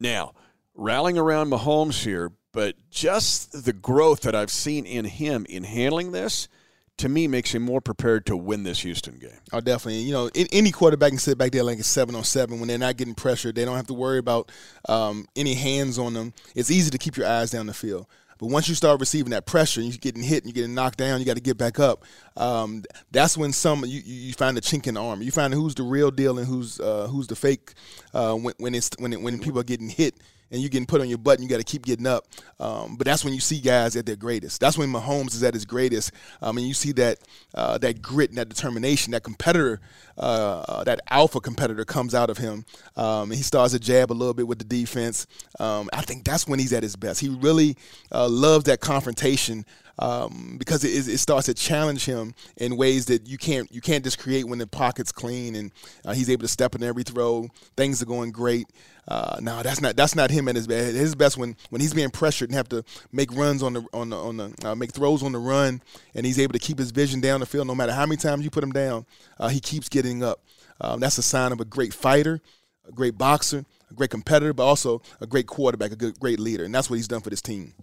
Now, 0.00 0.32
rallying 0.74 1.18
around 1.18 1.50
Mahomes 1.50 2.04
here, 2.04 2.32
but 2.52 2.76
just 2.90 3.64
the 3.64 3.72
growth 3.72 4.20
that 4.20 4.34
I've 4.34 4.50
seen 4.50 4.86
in 4.86 5.04
him 5.04 5.44
in 5.48 5.64
handling 5.64 6.12
this 6.12 6.48
to 6.98 7.08
me 7.08 7.26
makes 7.26 7.54
him 7.54 7.62
more 7.62 7.80
prepared 7.80 8.26
to 8.26 8.36
win 8.36 8.62
this 8.64 8.80
Houston 8.80 9.18
game. 9.18 9.30
Oh, 9.52 9.60
definitely. 9.60 10.00
You 10.00 10.12
know, 10.12 10.30
any 10.52 10.70
quarterback 10.70 11.10
can 11.10 11.18
sit 11.18 11.38
back 11.38 11.52
there 11.52 11.62
like 11.62 11.78
a 11.78 11.84
seven 11.84 12.14
on 12.14 12.24
seven 12.24 12.58
when 12.58 12.68
they're 12.68 12.78
not 12.78 12.96
getting 12.96 13.14
pressured. 13.14 13.54
They 13.54 13.64
don't 13.64 13.76
have 13.76 13.86
to 13.86 13.94
worry 13.94 14.18
about 14.18 14.52
um, 14.88 15.26
any 15.36 15.54
hands 15.54 15.98
on 15.98 16.14
them. 16.14 16.34
It's 16.54 16.70
easy 16.70 16.90
to 16.90 16.98
keep 16.98 17.16
your 17.16 17.26
eyes 17.26 17.50
down 17.50 17.66
the 17.66 17.74
field. 17.74 18.06
But 18.38 18.50
once 18.50 18.68
you 18.68 18.76
start 18.76 19.00
receiving 19.00 19.30
that 19.30 19.46
pressure, 19.46 19.80
you're 19.80 19.96
getting 19.98 20.22
hit 20.22 20.44
and 20.44 20.54
you're 20.54 20.62
getting 20.62 20.74
knocked 20.74 20.98
down, 20.98 21.18
you 21.18 21.26
got 21.26 21.34
to 21.34 21.42
get 21.42 21.58
back 21.58 21.80
up. 21.80 22.04
Um, 22.36 22.84
that's 23.10 23.36
when 23.36 23.52
some 23.52 23.84
you, 23.84 24.00
you 24.04 24.32
find 24.32 24.56
the 24.56 24.60
chink 24.60 24.86
in 24.86 24.94
the 24.94 25.02
armor. 25.02 25.24
You 25.24 25.32
find 25.32 25.52
who's 25.52 25.74
the 25.74 25.82
real 25.82 26.12
deal 26.12 26.38
and 26.38 26.46
who's 26.46 26.78
uh, 26.78 27.08
who's 27.08 27.26
the 27.26 27.34
fake 27.34 27.74
uh, 28.14 28.34
when, 28.34 28.54
when 28.58 28.74
it's 28.76 28.90
when 28.98 29.12
it, 29.12 29.20
when 29.20 29.40
people 29.40 29.58
are 29.60 29.64
getting 29.64 29.88
hit 29.88 30.14
and 30.50 30.60
you're 30.60 30.70
getting 30.70 30.86
put 30.86 31.00
on 31.00 31.08
your 31.08 31.18
butt 31.18 31.38
and 31.38 31.42
you 31.42 31.48
got 31.48 31.58
to 31.58 31.64
keep 31.64 31.84
getting 31.84 32.06
up. 32.06 32.26
Um, 32.60 32.96
but 32.96 33.06
that's 33.06 33.24
when 33.24 33.34
you 33.34 33.40
see 33.40 33.60
guys 33.60 33.96
at 33.96 34.06
their 34.06 34.16
greatest. 34.16 34.60
That's 34.60 34.78
when 34.78 34.90
Mahomes 34.90 35.34
is 35.34 35.42
at 35.42 35.54
his 35.54 35.64
greatest. 35.64 36.12
Um, 36.42 36.58
and 36.58 36.66
you 36.66 36.74
see 36.74 36.92
that 36.92 37.18
uh, 37.54 37.78
that 37.78 38.02
grit 38.02 38.30
and 38.30 38.38
that 38.38 38.48
determination, 38.48 39.12
that 39.12 39.22
competitor, 39.22 39.80
uh, 40.16 40.84
that 40.84 41.00
alpha 41.10 41.40
competitor 41.40 41.84
comes 41.84 42.14
out 42.14 42.30
of 42.30 42.38
him. 42.38 42.64
Um, 42.96 43.30
and 43.30 43.34
he 43.34 43.42
starts 43.42 43.72
to 43.72 43.78
jab 43.78 44.10
a 44.10 44.14
little 44.14 44.34
bit 44.34 44.48
with 44.48 44.58
the 44.58 44.64
defense. 44.64 45.26
Um, 45.58 45.88
I 45.92 46.02
think 46.02 46.24
that's 46.24 46.46
when 46.46 46.58
he's 46.58 46.72
at 46.72 46.82
his 46.82 46.96
best. 46.96 47.20
He 47.20 47.28
really 47.28 47.76
uh, 48.12 48.28
loves 48.28 48.64
that 48.64 48.80
confrontation. 48.80 49.64
Um, 49.98 50.56
because 50.58 50.84
it, 50.84 51.08
it, 51.08 51.18
starts 51.18 51.46
to 51.46 51.54
challenge 51.54 52.04
him 52.04 52.34
in 52.56 52.76
ways 52.76 53.06
that 53.06 53.26
you 53.26 53.36
can't 53.36 53.72
you 53.72 53.80
can't 53.80 54.04
just 54.04 54.18
create 54.18 54.46
when 54.46 54.58
the 54.58 54.66
pocket's 54.66 55.10
clean 55.10 55.56
and 55.56 55.72
uh, 56.04 56.12
he's 56.12 56.30
able 56.30 56.42
to 56.42 56.48
step 56.48 56.74
in 56.74 56.82
every 56.82 57.02
throw. 57.02 57.48
Things 57.76 58.00
are 58.00 58.06
going 58.06 58.30
great. 58.30 58.66
Uh, 59.08 59.38
no, 59.40 59.62
that's 59.62 59.80
not 59.80 59.96
that's 59.96 60.14
not 60.14 60.30
him 60.30 60.48
at 60.48 60.54
his 60.54 60.66
best. 60.66 60.94
His 60.94 61.14
best 61.14 61.36
when 61.36 61.56
when 61.70 61.80
he's 61.80 61.94
being 61.94 62.10
pressured 62.10 62.50
and 62.50 62.56
have 62.56 62.68
to 62.68 62.84
make 63.10 63.32
runs 63.32 63.62
on 63.62 63.72
the 63.72 63.84
on 63.92 64.10
the 64.10 64.16
on 64.16 64.36
the 64.36 64.54
uh, 64.64 64.74
make 64.74 64.92
throws 64.92 65.22
on 65.22 65.32
the 65.32 65.38
run, 65.38 65.82
and 66.14 66.24
he's 66.24 66.38
able 66.38 66.52
to 66.52 66.58
keep 66.58 66.78
his 66.78 66.92
vision 66.92 67.20
down 67.20 67.40
the 67.40 67.46
field. 67.46 67.66
No 67.66 67.74
matter 67.74 67.92
how 67.92 68.06
many 68.06 68.18
times 68.18 68.44
you 68.44 68.50
put 68.50 68.62
him 68.62 68.72
down, 68.72 69.04
uh, 69.38 69.48
he 69.48 69.60
keeps 69.60 69.88
getting 69.88 70.22
up. 70.22 70.40
Um, 70.80 71.00
that's 71.00 71.18
a 71.18 71.22
sign 71.22 71.50
of 71.50 71.60
a 71.60 71.64
great 71.64 71.92
fighter, 71.92 72.40
a 72.86 72.92
great 72.92 73.18
boxer, 73.18 73.64
a 73.90 73.94
great 73.94 74.10
competitor, 74.10 74.52
but 74.52 74.64
also 74.64 75.02
a 75.20 75.26
great 75.26 75.48
quarterback, 75.48 75.90
a 75.90 75.96
good, 75.96 76.20
great 76.20 76.38
leader, 76.38 76.64
and 76.64 76.72
that's 76.72 76.88
what 76.88 76.96
he's 76.96 77.08
done 77.08 77.20
for 77.20 77.30
this 77.30 77.42
team. 77.42 77.74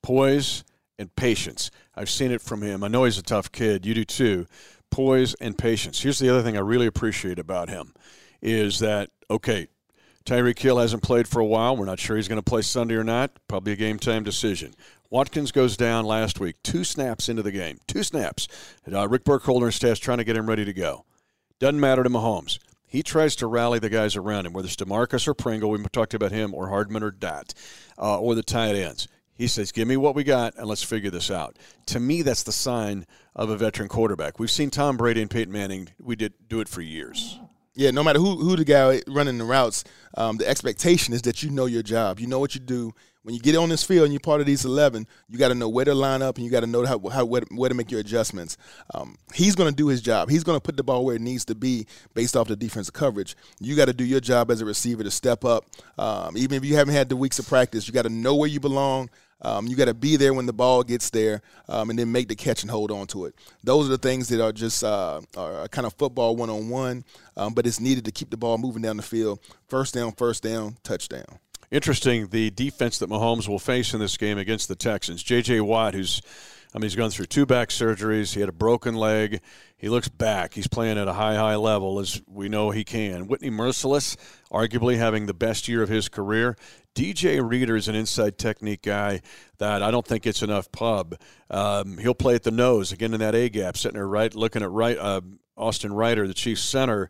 Poise 0.00 0.64
and 0.98 1.14
patience. 1.16 1.70
I've 1.94 2.10
seen 2.10 2.30
it 2.30 2.40
from 2.40 2.62
him. 2.62 2.82
I 2.82 2.88
know 2.88 3.04
he's 3.04 3.18
a 3.18 3.22
tough 3.22 3.52
kid. 3.52 3.86
You 3.86 3.94
do 3.94 4.04
too. 4.04 4.46
Poise 4.90 5.34
and 5.34 5.56
patience. 5.56 6.00
Here's 6.00 6.18
the 6.18 6.30
other 6.30 6.42
thing 6.42 6.56
I 6.56 6.60
really 6.60 6.86
appreciate 6.86 7.38
about 7.38 7.68
him 7.68 7.92
is 8.40 8.78
that 8.78 9.10
okay, 9.30 9.68
Tyreek 10.24 10.58
Hill 10.58 10.78
hasn't 10.78 11.02
played 11.02 11.26
for 11.26 11.40
a 11.40 11.46
while. 11.46 11.76
We're 11.76 11.86
not 11.86 11.98
sure 11.98 12.16
he's 12.16 12.28
going 12.28 12.40
to 12.40 12.50
play 12.50 12.62
Sunday 12.62 12.94
or 12.94 13.04
not. 13.04 13.30
Probably 13.48 13.72
a 13.72 13.76
game 13.76 13.98
time 13.98 14.24
decision. 14.24 14.74
Watkins 15.10 15.52
goes 15.52 15.76
down 15.76 16.04
last 16.04 16.38
week, 16.38 16.56
two 16.62 16.84
snaps 16.84 17.30
into 17.30 17.42
the 17.42 17.50
game, 17.50 17.78
two 17.86 18.02
snaps. 18.02 18.46
Uh, 18.90 19.08
Rick 19.08 19.24
Burkholder 19.24 19.66
and 19.66 20.00
trying 20.00 20.18
to 20.18 20.24
get 20.24 20.36
him 20.36 20.46
ready 20.46 20.66
to 20.66 20.72
go. 20.74 21.06
Doesn't 21.58 21.80
matter 21.80 22.02
to 22.02 22.10
Mahomes. 22.10 22.58
He 22.86 23.02
tries 23.02 23.34
to 23.36 23.46
rally 23.46 23.78
the 23.78 23.88
guys 23.88 24.16
around 24.16 24.46
him, 24.46 24.52
whether 24.52 24.66
it's 24.66 24.76
Demarcus 24.76 25.26
or 25.26 25.34
Pringle, 25.34 25.70
we 25.70 25.82
talked 25.92 26.14
about 26.14 26.32
him, 26.32 26.54
or 26.54 26.68
Hardman 26.68 27.02
or 27.02 27.10
Dot, 27.10 27.54
uh, 27.98 28.18
or 28.18 28.34
the 28.34 28.42
tight 28.42 28.76
ends. 28.76 29.08
He 29.38 29.46
says, 29.46 29.72
Give 29.72 29.88
me 29.88 29.96
what 29.96 30.16
we 30.16 30.24
got 30.24 30.56
and 30.56 30.66
let's 30.66 30.82
figure 30.82 31.10
this 31.10 31.30
out. 31.30 31.56
To 31.86 32.00
me, 32.00 32.22
that's 32.22 32.42
the 32.42 32.52
sign 32.52 33.06
of 33.34 33.48
a 33.48 33.56
veteran 33.56 33.88
quarterback. 33.88 34.38
We've 34.38 34.50
seen 34.50 34.68
Tom 34.68 34.96
Brady 34.96 35.22
and 35.22 35.30
Peyton 35.30 35.52
Manning, 35.52 35.88
we 36.00 36.16
did 36.16 36.34
do 36.48 36.60
it 36.60 36.68
for 36.68 36.82
years. 36.82 37.38
Yeah, 37.74 37.92
no 37.92 38.02
matter 38.02 38.18
who, 38.18 38.36
who 38.36 38.56
the 38.56 38.64
guy 38.64 39.00
running 39.06 39.38
the 39.38 39.44
routes, 39.44 39.84
um, 40.16 40.36
the 40.36 40.48
expectation 40.48 41.14
is 41.14 41.22
that 41.22 41.44
you 41.44 41.50
know 41.50 41.66
your 41.66 41.84
job. 41.84 42.18
You 42.18 42.26
know 42.26 42.40
what 42.40 42.56
you 42.56 42.60
do. 42.60 42.92
When 43.22 43.36
you 43.36 43.40
get 43.40 43.54
on 43.54 43.68
this 43.68 43.84
field 43.84 44.04
and 44.04 44.12
you're 44.12 44.18
part 44.18 44.40
of 44.40 44.46
these 44.46 44.64
11, 44.64 45.06
you 45.28 45.38
got 45.38 45.48
to 45.48 45.54
know 45.54 45.68
where 45.68 45.84
to 45.84 45.94
line 45.94 46.20
up 46.20 46.36
and 46.36 46.44
you 46.44 46.50
got 46.50 46.60
to 46.60 46.66
know 46.66 46.84
how, 46.84 46.98
how 47.08 47.24
where, 47.24 47.42
where, 47.52 47.68
to 47.68 47.76
make 47.76 47.90
your 47.90 48.00
adjustments. 48.00 48.56
Um, 48.94 49.16
he's 49.32 49.54
going 49.54 49.70
to 49.70 49.76
do 49.76 49.86
his 49.86 50.00
job. 50.02 50.28
He's 50.28 50.42
going 50.42 50.56
to 50.56 50.60
put 50.60 50.76
the 50.76 50.82
ball 50.82 51.04
where 51.04 51.14
it 51.14 51.20
needs 51.20 51.44
to 51.44 51.54
be 51.54 51.86
based 52.14 52.36
off 52.36 52.48
the 52.48 52.56
defensive 52.56 52.94
coverage. 52.94 53.36
You 53.60 53.76
got 53.76 53.84
to 53.84 53.92
do 53.92 54.04
your 54.04 54.20
job 54.20 54.50
as 54.50 54.60
a 54.60 54.64
receiver 54.64 55.04
to 55.04 55.10
step 55.12 55.44
up. 55.44 55.66
Um, 55.98 56.36
even 56.36 56.56
if 56.56 56.64
you 56.64 56.74
haven't 56.74 56.94
had 56.94 57.08
the 57.08 57.16
weeks 57.16 57.38
of 57.38 57.46
practice, 57.46 57.86
you 57.86 57.94
got 57.94 58.02
to 58.02 58.08
know 58.08 58.34
where 58.34 58.48
you 58.48 58.58
belong. 58.58 59.08
Um, 59.40 59.66
you 59.66 59.76
got 59.76 59.84
to 59.84 59.94
be 59.94 60.16
there 60.16 60.34
when 60.34 60.46
the 60.46 60.52
ball 60.52 60.82
gets 60.82 61.10
there, 61.10 61.42
um, 61.68 61.90
and 61.90 61.98
then 61.98 62.10
make 62.10 62.28
the 62.28 62.34
catch 62.34 62.62
and 62.62 62.70
hold 62.70 62.90
on 62.90 63.06
to 63.08 63.26
it. 63.26 63.34
Those 63.62 63.86
are 63.86 63.90
the 63.90 63.98
things 63.98 64.28
that 64.28 64.42
are 64.44 64.52
just 64.52 64.82
uh, 64.82 65.20
are 65.36 65.68
kind 65.68 65.86
of 65.86 65.94
football 65.94 66.34
one 66.36 66.50
on 66.50 66.68
one, 66.68 67.04
but 67.36 67.66
it's 67.66 67.80
needed 67.80 68.04
to 68.06 68.12
keep 68.12 68.30
the 68.30 68.36
ball 68.36 68.58
moving 68.58 68.82
down 68.82 68.96
the 68.96 69.02
field. 69.02 69.40
First 69.68 69.94
down, 69.94 70.12
first 70.12 70.42
down, 70.42 70.76
touchdown. 70.82 71.38
Interesting, 71.70 72.28
the 72.28 72.50
defense 72.50 72.98
that 72.98 73.10
Mahomes 73.10 73.46
will 73.46 73.58
face 73.58 73.92
in 73.92 74.00
this 74.00 74.16
game 74.16 74.38
against 74.38 74.68
the 74.68 74.74
Texans. 74.74 75.22
J.J. 75.22 75.60
Watt, 75.60 75.92
who's 75.92 76.22
I 76.74 76.78
mean, 76.78 76.82
he's 76.82 76.96
gone 76.96 77.10
through 77.10 77.26
two 77.26 77.46
back 77.46 77.70
surgeries. 77.70 78.34
He 78.34 78.40
had 78.40 78.48
a 78.48 78.52
broken 78.52 78.94
leg. 78.94 79.40
He 79.76 79.88
looks 79.88 80.08
back. 80.08 80.54
He's 80.54 80.68
playing 80.68 80.98
at 80.98 81.08
a 81.08 81.14
high, 81.14 81.34
high 81.34 81.56
level, 81.56 81.98
as 81.98 82.20
we 82.26 82.48
know 82.48 82.70
he 82.70 82.84
can. 82.84 83.26
Whitney 83.26 83.50
Mercilus, 83.50 84.16
arguably 84.52 84.98
having 84.98 85.26
the 85.26 85.34
best 85.34 85.66
year 85.66 85.82
of 85.82 85.88
his 85.88 86.08
career. 86.08 86.56
DJ 86.94 87.46
Reader 87.46 87.76
is 87.76 87.88
an 87.88 87.94
inside 87.94 88.38
technique 88.38 88.82
guy 88.82 89.22
that 89.58 89.82
I 89.82 89.90
don't 89.90 90.06
think 90.06 90.26
it's 90.26 90.42
enough 90.42 90.70
pub. 90.72 91.14
Um, 91.48 91.96
he'll 91.98 92.14
play 92.14 92.34
at 92.34 92.42
the 92.42 92.50
nose 92.50 92.92
again 92.92 93.14
in 93.14 93.20
that 93.20 93.34
A 93.34 93.48
gap, 93.48 93.76
sitting 93.76 93.94
there 93.94 94.08
right, 94.08 94.34
looking 94.34 94.62
at 94.62 94.70
right 94.70 94.98
uh, 94.98 95.20
Austin 95.56 95.92
Reiter, 95.92 96.26
the 96.26 96.34
chief 96.34 96.58
center, 96.58 97.08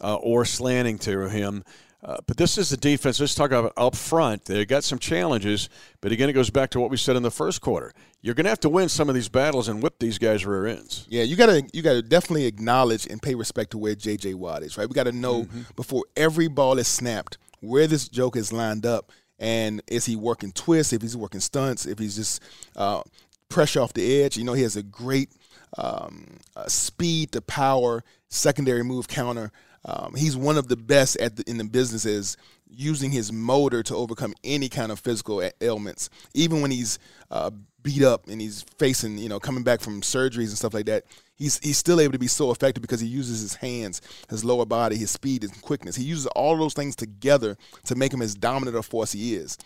uh, 0.00 0.16
or 0.16 0.44
slanting 0.44 0.98
to 0.98 1.28
him. 1.28 1.64
Uh, 2.02 2.16
but 2.26 2.36
this 2.36 2.56
is 2.56 2.70
the 2.70 2.76
defense. 2.76 3.20
Let's 3.20 3.34
talk 3.34 3.50
about 3.50 3.72
up 3.76 3.94
front. 3.94 4.46
They 4.46 4.64
got 4.64 4.84
some 4.84 4.98
challenges, 4.98 5.68
but 6.00 6.12
again, 6.12 6.30
it 6.30 6.32
goes 6.32 6.48
back 6.48 6.70
to 6.70 6.80
what 6.80 6.90
we 6.90 6.96
said 6.96 7.16
in 7.16 7.22
the 7.22 7.30
first 7.30 7.60
quarter. 7.60 7.92
You're 8.22 8.34
going 8.34 8.44
to 8.44 8.50
have 8.50 8.60
to 8.60 8.70
win 8.70 8.88
some 8.88 9.08
of 9.08 9.14
these 9.14 9.28
battles 9.28 9.68
and 9.68 9.82
whip 9.82 9.98
these 9.98 10.18
guys 10.18 10.46
rear 10.46 10.66
ends. 10.66 11.06
Yeah, 11.10 11.24
you 11.24 11.36
got 11.36 11.46
to 11.46 11.62
you 11.72 11.82
got 11.82 11.92
to 11.92 12.02
definitely 12.02 12.46
acknowledge 12.46 13.06
and 13.06 13.20
pay 13.20 13.34
respect 13.34 13.72
to 13.72 13.78
where 13.78 13.94
J.J. 13.94 14.34
Watt 14.34 14.62
is. 14.62 14.78
Right, 14.78 14.88
we 14.88 14.94
got 14.94 15.04
to 15.04 15.12
know 15.12 15.42
mm-hmm. 15.42 15.62
before 15.76 16.04
every 16.16 16.48
ball 16.48 16.78
is 16.78 16.88
snapped 16.88 17.36
where 17.60 17.86
this 17.86 18.08
joke 18.08 18.36
is 18.36 18.52
lined 18.52 18.86
up, 18.86 19.12
and 19.38 19.82
is 19.86 20.06
he 20.06 20.16
working 20.16 20.52
twists? 20.52 20.92
If 20.92 21.02
he's 21.02 21.16
working 21.16 21.40
stunts, 21.40 21.86
if 21.86 21.98
he's 21.98 22.16
just 22.16 22.42
uh, 22.76 23.02
pressure 23.50 23.80
off 23.80 23.92
the 23.92 24.22
edge. 24.22 24.38
You 24.38 24.44
know, 24.44 24.54
he 24.54 24.62
has 24.62 24.76
a 24.76 24.82
great 24.82 25.30
um, 25.76 26.38
uh, 26.56 26.66
speed 26.68 27.32
to 27.32 27.42
power 27.42 28.02
secondary 28.28 28.82
move 28.82 29.08
counter. 29.08 29.52
Um, 29.84 30.14
he's 30.14 30.36
one 30.36 30.58
of 30.58 30.68
the 30.68 30.76
best 30.76 31.16
at 31.16 31.36
the, 31.36 31.44
in 31.48 31.56
the 31.58 31.64
business 31.64 32.04
is 32.04 32.36
using 32.68 33.10
his 33.10 33.32
motor 33.32 33.82
to 33.82 33.96
overcome 33.96 34.34
any 34.44 34.68
kind 34.68 34.92
of 34.92 35.00
physical 35.00 35.42
ailments. 35.60 36.10
Even 36.34 36.60
when 36.60 36.70
he's 36.70 36.98
uh, 37.30 37.50
beat 37.82 38.02
up 38.02 38.28
and 38.28 38.40
he's 38.40 38.62
facing, 38.78 39.18
you 39.18 39.28
know, 39.28 39.40
coming 39.40 39.62
back 39.62 39.80
from 39.80 40.02
surgeries 40.02 40.48
and 40.48 40.58
stuff 40.58 40.74
like 40.74 40.86
that, 40.86 41.04
he's 41.40 41.58
he's 41.58 41.78
still 41.78 42.00
able 42.00 42.12
to 42.12 42.18
be 42.18 42.28
so 42.28 42.52
effective 42.52 42.82
because 42.82 43.00
he 43.00 43.08
uses 43.08 43.40
his 43.40 43.54
hands, 43.54 44.00
his 44.28 44.44
lower 44.44 44.64
body, 44.64 44.96
his 44.96 45.10
speed, 45.10 45.42
his 45.42 45.50
quickness. 45.60 45.96
He 45.96 46.04
uses 46.04 46.26
all 46.28 46.56
those 46.56 46.74
things 46.74 46.94
together 46.94 47.56
to 47.86 47.94
make 47.96 48.14
him 48.14 48.22
as 48.22 48.36
dominant 48.36 48.76
a 48.76 48.82
force 48.82 49.10
he 49.10 49.34
is 49.34 49.58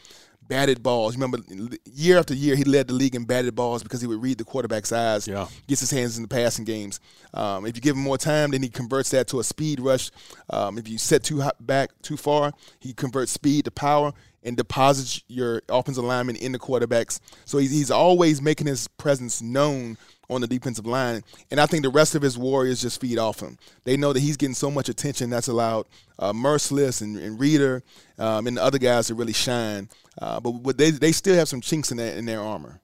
batted 0.49 0.83
balls. 0.83 1.17
Remember, 1.17 1.39
year 1.85 2.19
after 2.19 2.35
year, 2.35 2.57
he 2.57 2.65
led 2.65 2.89
the 2.89 2.95
league 2.95 3.15
in 3.15 3.25
batted 3.25 3.55
balls 3.55 3.83
because 3.83 4.01
he 4.01 4.07
would 4.07 4.23
read 4.23 4.39
the 4.39 4.45
quarterback's 4.45 4.93
eyes, 4.93 5.27
yeah. 5.27 5.47
gets 5.67 5.81
his 5.81 5.91
hands 5.91 6.17
in 6.17 6.23
the 6.23 6.29
passing 6.29 6.65
games. 6.65 7.01
Um, 7.33 7.67
if 7.67 7.77
you 7.77 7.83
give 7.83 7.97
him 7.97 8.03
more 8.03 8.19
time, 8.19 8.51
then 8.51 8.63
he 8.63 8.69
converts 8.69 9.11
that 9.11 9.27
to 9.29 9.41
a 9.41 9.45
speed 9.45 9.81
rush. 9.81 10.11
Um, 10.51 10.79
if 10.79 10.89
you 10.89 10.99
set 10.99 11.23
too 11.23 11.43
back 11.61 11.91
too 12.03 12.17
far, 12.17 12.53
he 12.81 12.93
converts 12.93 13.33
speed 13.33 13.65
to 13.67 13.71
power 13.71 14.13
and 14.43 14.57
deposits 14.57 15.23
your 15.27 15.63
offensive 15.69 16.05
lineman 16.05 16.37
in 16.37 16.53
the 16.53 16.59
quarterbacks. 16.59 17.19
So 17.47 17.59
he's, 17.59 17.71
he's 17.71 17.91
always 17.91 18.43
making 18.43 18.67
his 18.67 18.89
presence 18.89 19.41
known 19.41 19.97
on 20.29 20.41
the 20.41 20.47
defensive 20.47 20.87
line. 20.87 21.23
And 21.51 21.61
I 21.61 21.67
think 21.67 21.83
the 21.83 21.91
rest 21.91 22.15
of 22.15 22.23
his 22.23 22.39
warriors 22.39 22.83
just 22.83 23.01
feed 23.01 23.19
off 23.19 23.41
him. 23.41 23.59
They 23.85 23.97
know 23.97 24.13
that 24.13 24.21
he's 24.21 24.37
getting 24.37 24.55
so 24.55 24.71
much 24.71 24.89
attention 24.89 25.31
that's 25.31 25.49
allowed 25.49 25.87
uh, 26.19 26.33
Mercilus 26.33 27.03
and, 27.03 27.17
and 27.17 27.39
Reader 27.39 27.83
um, 28.19 28.47
and 28.47 28.57
the 28.57 28.63
other 28.63 28.79
guys 28.79 29.09
to 29.09 29.15
really 29.15 29.33
shine. 29.33 29.89
Uh, 30.21 30.41
but, 30.41 30.53
but 30.53 30.79
they, 30.79 30.91
they 30.91 31.13
still 31.13 31.35
have 31.35 31.49
some 31.49 31.61
chinks 31.61 31.91
in, 31.91 31.97
that, 31.99 32.17
in 32.17 32.25
their 32.25 32.41
armor. 32.41 32.81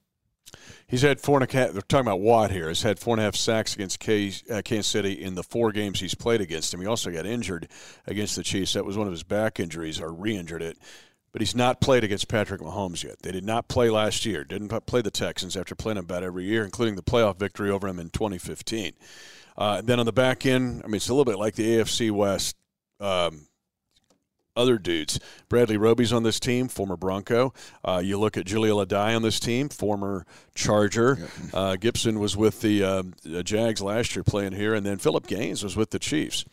He's 0.87 1.03
had 1.03 1.21
four 1.21 1.41
and 1.41 1.49
a 1.49 1.57
half. 1.57 1.71
They're 1.71 1.81
talking 1.81 2.05
about 2.05 2.19
Watt 2.19 2.51
here. 2.51 2.67
He's 2.67 2.83
had 2.83 2.99
four 2.99 3.13
and 3.13 3.21
a 3.21 3.23
half 3.23 3.37
sacks 3.37 3.73
against 3.75 4.01
K, 4.01 4.33
uh, 4.51 4.61
Kansas 4.61 4.87
City 4.87 5.13
in 5.13 5.35
the 5.35 5.43
four 5.43 5.71
games 5.71 6.01
he's 6.01 6.15
played 6.15 6.41
against 6.41 6.73
him. 6.73 6.81
He 6.81 6.85
also 6.85 7.11
got 7.11 7.25
injured 7.25 7.69
against 8.05 8.35
the 8.35 8.43
Chiefs. 8.43 8.73
That 8.73 8.83
was 8.83 8.97
one 8.97 9.07
of 9.07 9.13
his 9.13 9.23
back 9.23 9.61
injuries, 9.61 10.01
or 10.01 10.11
re-injured 10.11 10.61
it 10.61 10.77
but 11.31 11.41
he's 11.41 11.55
not 11.55 11.81
played 11.81 12.03
against 12.03 12.27
Patrick 12.27 12.61
Mahomes 12.61 13.03
yet. 13.03 13.21
They 13.21 13.31
did 13.31 13.45
not 13.45 13.67
play 13.67 13.89
last 13.89 14.25
year. 14.25 14.43
Didn't 14.43 14.69
play 14.85 15.01
the 15.01 15.11
Texans 15.11 15.55
after 15.55 15.75
playing 15.75 15.95
them 15.95 16.05
about 16.05 16.23
every 16.23 16.45
year, 16.45 16.63
including 16.65 16.95
the 16.95 17.03
playoff 17.03 17.37
victory 17.37 17.69
over 17.69 17.87
them 17.87 17.99
in 17.99 18.09
2015. 18.09 18.93
Uh, 19.57 19.81
then 19.81 19.99
on 19.99 20.05
the 20.05 20.13
back 20.13 20.45
end, 20.45 20.81
I 20.83 20.87
mean, 20.87 20.95
it's 20.95 21.09
a 21.09 21.13
little 21.13 21.31
bit 21.31 21.39
like 21.39 21.55
the 21.55 21.77
AFC 21.77 22.11
West. 22.11 22.55
Um, 22.99 23.47
other 24.55 24.77
dudes. 24.77 25.19
Bradley 25.49 25.77
Roby's 25.77 26.11
on 26.11 26.23
this 26.23 26.39
team, 26.39 26.67
former 26.67 26.97
Bronco. 26.97 27.53
Uh, 27.83 28.01
you 28.03 28.19
look 28.19 28.37
at 28.37 28.45
Jahleel 28.45 28.85
Addae 28.85 29.15
on 29.15 29.21
this 29.21 29.39
team, 29.39 29.69
former 29.69 30.25
Charger. 30.55 31.29
Uh, 31.53 31.75
Gibson 31.75 32.19
was 32.19 32.35
with 32.35 32.61
the 32.61 32.83
uh, 32.83 33.03
Jags 33.43 33.81
last 33.81 34.15
year 34.15 34.23
playing 34.23 34.53
here, 34.53 34.73
and 34.73 34.85
then 34.85 34.97
Philip 34.97 35.27
Gaines 35.27 35.63
was 35.63 35.75
with 35.75 35.91
the 35.91 35.99
Chiefs. 35.99 36.45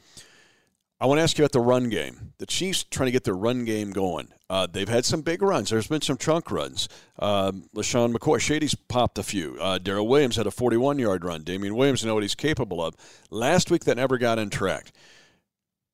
I 1.01 1.07
want 1.07 1.19
to 1.19 1.23
ask 1.23 1.39
you 1.39 1.45
about 1.45 1.53
the 1.53 1.61
run 1.61 1.89
game. 1.89 2.33
The 2.39 2.47
Chiefs 2.47 2.85
trying 2.85 3.07
to 3.07 3.13
get 3.13 3.25
their 3.25 3.37
run 3.37 3.65
game 3.65 3.91
going. 3.91 4.29
Uh, 4.51 4.67
they've 4.67 4.89
had 4.89 5.05
some 5.05 5.21
big 5.21 5.43
runs. 5.43 5.71
There's 5.71 5.89
been 5.89 6.01
some 6.01 6.17
trunk 6.17 6.51
runs. 6.51 6.89
Um, 7.19 7.69
LeSean 7.75 8.15
McCoy, 8.15 8.41
Shady's 8.41 8.75
popped 8.75 9.19
a 9.19 9.23
few. 9.23 9.59
Uh, 9.61 9.79
Darrel 9.79 10.09
Williams 10.09 10.37
had 10.37 10.47
a 10.47 10.51
41 10.51 10.99
yard 10.99 11.25
run. 11.25 11.43
Damien 11.43 11.75
Williams, 11.75 12.03
you 12.03 12.09
know 12.09 12.15
what 12.15 12.23
he's 12.23 12.35
capable 12.35 12.83
of. 12.83 12.95
Last 13.31 13.71
week, 13.71 13.85
that 13.85 13.97
never 13.97 14.17
got 14.17 14.39
in 14.39 14.49
track. 14.49 14.93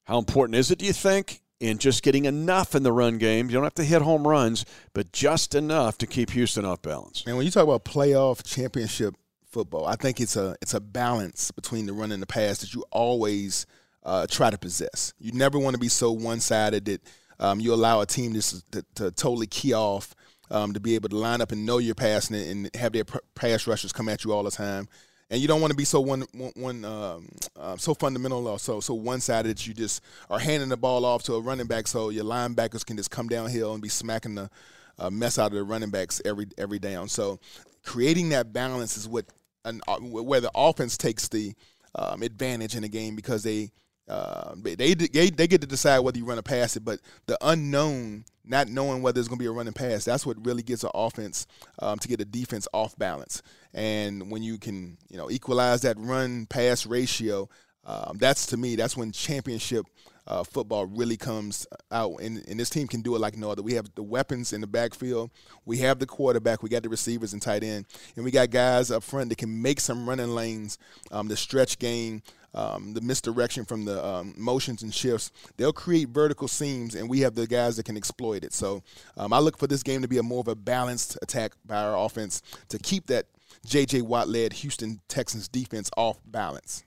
How 0.05 0.19
important 0.19 0.57
is 0.57 0.71
it, 0.71 0.79
do 0.79 0.85
you 0.85 0.93
think, 0.93 1.41
in 1.59 1.79
just 1.79 2.03
getting 2.03 2.27
enough 2.27 2.75
in 2.75 2.85
the 2.85 2.93
run 2.93 3.19
game? 3.19 3.47
You 3.47 3.55
don't 3.55 3.65
have 3.65 3.75
to 3.75 3.85
hit 3.85 4.03
home 4.03 4.29
runs, 4.29 4.65
but 4.93 5.11
just 5.13 5.55
enough 5.55 5.99
to 5.99 6.07
keep 6.07 6.31
Houston 6.31 6.65
off 6.65 6.83
balance. 6.83 7.25
And 7.27 7.37
when 7.37 7.47
you 7.47 7.51
talk 7.51 7.65
about 7.65 7.85
playoff 7.85 8.45
championship 8.45 9.15
football, 9.51 9.87
I 9.87 9.97
think 9.97 10.21
it's 10.21 10.37
a 10.37 10.57
it's 10.63 10.75
a 10.75 10.81
balance 10.81 11.51
between 11.51 11.87
the 11.87 11.93
run 11.93 12.13
and 12.13 12.23
the 12.23 12.27
pass 12.27 12.59
that 12.59 12.73
you 12.75 12.85
always– 12.93 13.67
uh, 14.05 14.27
try 14.29 14.51
to 14.51 14.59
possess. 14.59 15.15
You 15.19 15.33
never 15.33 15.59
want 15.59 15.75
to 15.75 15.81
be 15.81 15.89
so 15.89 16.13
one 16.13 16.41
sided 16.41 16.85
that 16.87 17.03
um, 17.41 17.61
you 17.61 17.75
allow 17.75 18.01
a 18.01 18.07
team 18.07 18.35
to, 18.35 18.63
to, 18.71 18.85
to 18.95 19.11
totally 19.13 19.47
key 19.47 19.73
off, 19.73 20.15
um, 20.51 20.73
to 20.73 20.81
be 20.81 20.95
able 20.95 21.09
to 21.09 21.17
line 21.17 21.41
up 21.41 21.53
and 21.53 21.65
know 21.65 21.79
you're 21.79 21.95
passing 21.95 22.37
it 22.37 22.49
and 22.49 22.71
have 22.77 22.93
their 22.93 23.05
pass 23.35 23.67
rushers 23.67 23.93
come 23.93 24.09
at 24.09 24.25
you 24.25 24.33
all 24.33 24.43
the 24.43 24.51
time. 24.51 24.89
And 25.31 25.41
you 25.41 25.49
don't 25.49 25.61
want 25.61 25.71
to 25.71 25.77
be 25.77 25.85
so 25.85 26.01
one, 26.01 26.25
one, 26.55 26.85
um, 26.85 27.29
uh, 27.59 27.77
so 27.77 27.95
fundamental 27.95 28.47
or 28.47 28.59
so 28.59 28.79
so 28.81 28.95
one 28.95 29.21
sided 29.21 29.57
that 29.57 29.67
you 29.67 29.73
just 29.73 30.03
are 30.29 30.39
handing 30.39 30.69
the 30.69 30.77
ball 30.77 31.05
off 31.05 31.23
to 31.25 31.35
a 31.35 31.41
running 31.41 31.67
back 31.67 31.87
so 31.87 32.11
your 32.11 32.25
linebackers 32.25 32.85
can 32.85 32.97
just 32.97 33.11
come 33.11 33.27
downhill 33.27 33.73
and 33.73 33.83
be 33.83 33.89
smacking 33.89 34.35
the 34.35 34.51
uh, 34.99 35.11
mess 35.11 35.39
out 35.39 35.47
of 35.47 35.55
the 35.55 35.65
running 35.65 35.91
backs 35.91 36.21
every 36.25 36.47
every 36.59 36.79
down. 36.79 37.09
So 37.09 37.41
creating 37.85 38.29
that 38.29 38.53
balance 38.53 38.97
is 38.97 39.09
what 39.09 39.25
an, 39.65 39.81
uh, 39.89 39.97
where 39.99 40.41
the 40.41 40.51
offense 40.55 40.97
takes 40.97 41.29
the 41.29 41.55
um, 41.95 42.23
advantage 42.23 42.77
in 42.77 42.83
the 42.83 42.89
game 42.89 43.17
because 43.17 43.43
they 43.43 43.71
uh, 44.09 44.55
they, 44.57 44.95
they 44.95 45.31
they 45.31 45.47
get 45.47 45.61
to 45.63 45.67
decide 45.67 46.01
whether 46.01 46.19
you 46.19 46.25
run 46.25 46.39
a 46.39 46.43
pass 46.43 46.77
it, 46.77 46.85
but 46.85 47.01
the 47.27 47.39
unknown, 47.41 48.25
not 48.45 48.69
knowing 48.69 49.01
whether 49.01 49.19
it's 49.19 49.29
going 49.29 49.39
to 49.39 49.43
be 49.43 49.49
a 49.49 49.53
running 49.53 49.73
pass, 49.73 50.05
that's 50.05 50.27
what 50.27 50.45
really 50.45 50.63
gets 50.63 50.85
an 50.85 50.91
offense 50.95 51.47
um, 51.79 51.99
to 51.99 52.09
get 52.09 52.21
a 52.21 52.25
defense 52.25 52.69
off 52.75 52.97
balance. 52.99 53.43
And 53.73 54.31
when 54.31 54.43
you 54.43 54.59
can, 54.59 54.99
you 55.09 55.17
know, 55.17 55.31
equalize 55.31 55.81
that 55.83 55.97
run 55.99 56.47
pass 56.47 56.85
ratio, 56.85 57.49
um, 57.87 58.19
that's 58.19 58.47
to 58.47 58.57
me, 58.57 58.77
that's 58.77 58.97
when 58.97 59.11
championship 59.11 59.87
uh, 60.27 60.43
football 60.43 60.87
really 60.87 61.17
comes 61.17 61.67
out. 61.91 62.21
And, 62.21 62.47
and 62.49 62.59
this 62.59 62.71
team 62.71 62.87
can 62.87 63.03
do 63.03 63.15
it 63.15 63.21
like 63.21 63.37
no 63.37 63.51
other. 63.51 63.63
We 63.63 63.75
have 63.75 63.95
the 63.95 64.03
weapons 64.03 64.53
in 64.53 64.61
the 64.61 64.67
backfield. 64.67 65.31
We 65.65 65.79
have 65.79 65.99
the 65.99 66.07
quarterback. 66.07 66.63
We 66.63 66.69
got 66.69 66.83
the 66.83 66.89
receivers 66.89 67.33
and 67.33 67.43
tight 67.43 67.63
end. 67.63 67.87
And 68.17 68.25
we 68.25 68.31
got 68.31 68.51
guys 68.51 68.91
up 68.91 69.03
front 69.03 69.29
that 69.31 69.39
can 69.39 69.61
make 69.63 69.81
some 69.81 70.09
running 70.09 70.35
lanes, 70.35 70.79
um, 71.11 71.29
the 71.29 71.37
stretch 71.37 71.79
game. 71.79 72.23
Um, 72.55 72.95
the 72.95 73.01
misdirection 73.01 73.65
from 73.65 73.85
the 73.85 74.05
um, 74.05 74.35
motions 74.37 74.83
and 74.83 74.95
shifts. 74.95 75.33
They'll 75.57 75.73
create 75.73 76.11
vertical 76.11 76.47
seams, 76.47 76.95
and 76.95 77.11
we 77.11 77.21
have 77.21 77.35
the 77.35 77.47
guys 77.47 77.77
that 77.77 77.85
can 77.85 77.97
exploit 77.97 78.45
it. 78.45 78.53
So 78.53 78.83
um, 79.17 79.33
I 79.33 79.41
look 79.41 79.59
for 79.59 79.67
this 79.67 79.83
game 79.83 80.03
to 80.03 80.09
be 80.09 80.19
a 80.19 80.23
more 80.23 80.41
of 80.41 80.49
a 80.49 80.55
balanced 80.55 81.19
attack 81.21 81.53
by 81.67 81.83
our 81.83 81.97
offense 81.99 82.43
to 82.69 82.79
keep 82.79 83.07
that 83.09 83.27
J.J. 83.67 84.03
Watt 84.03 84.29
led 84.29 84.53
Houston 84.55 85.01
Texans 85.09 85.49
defense 85.49 85.91
off 85.97 86.19
balance. 86.27 86.85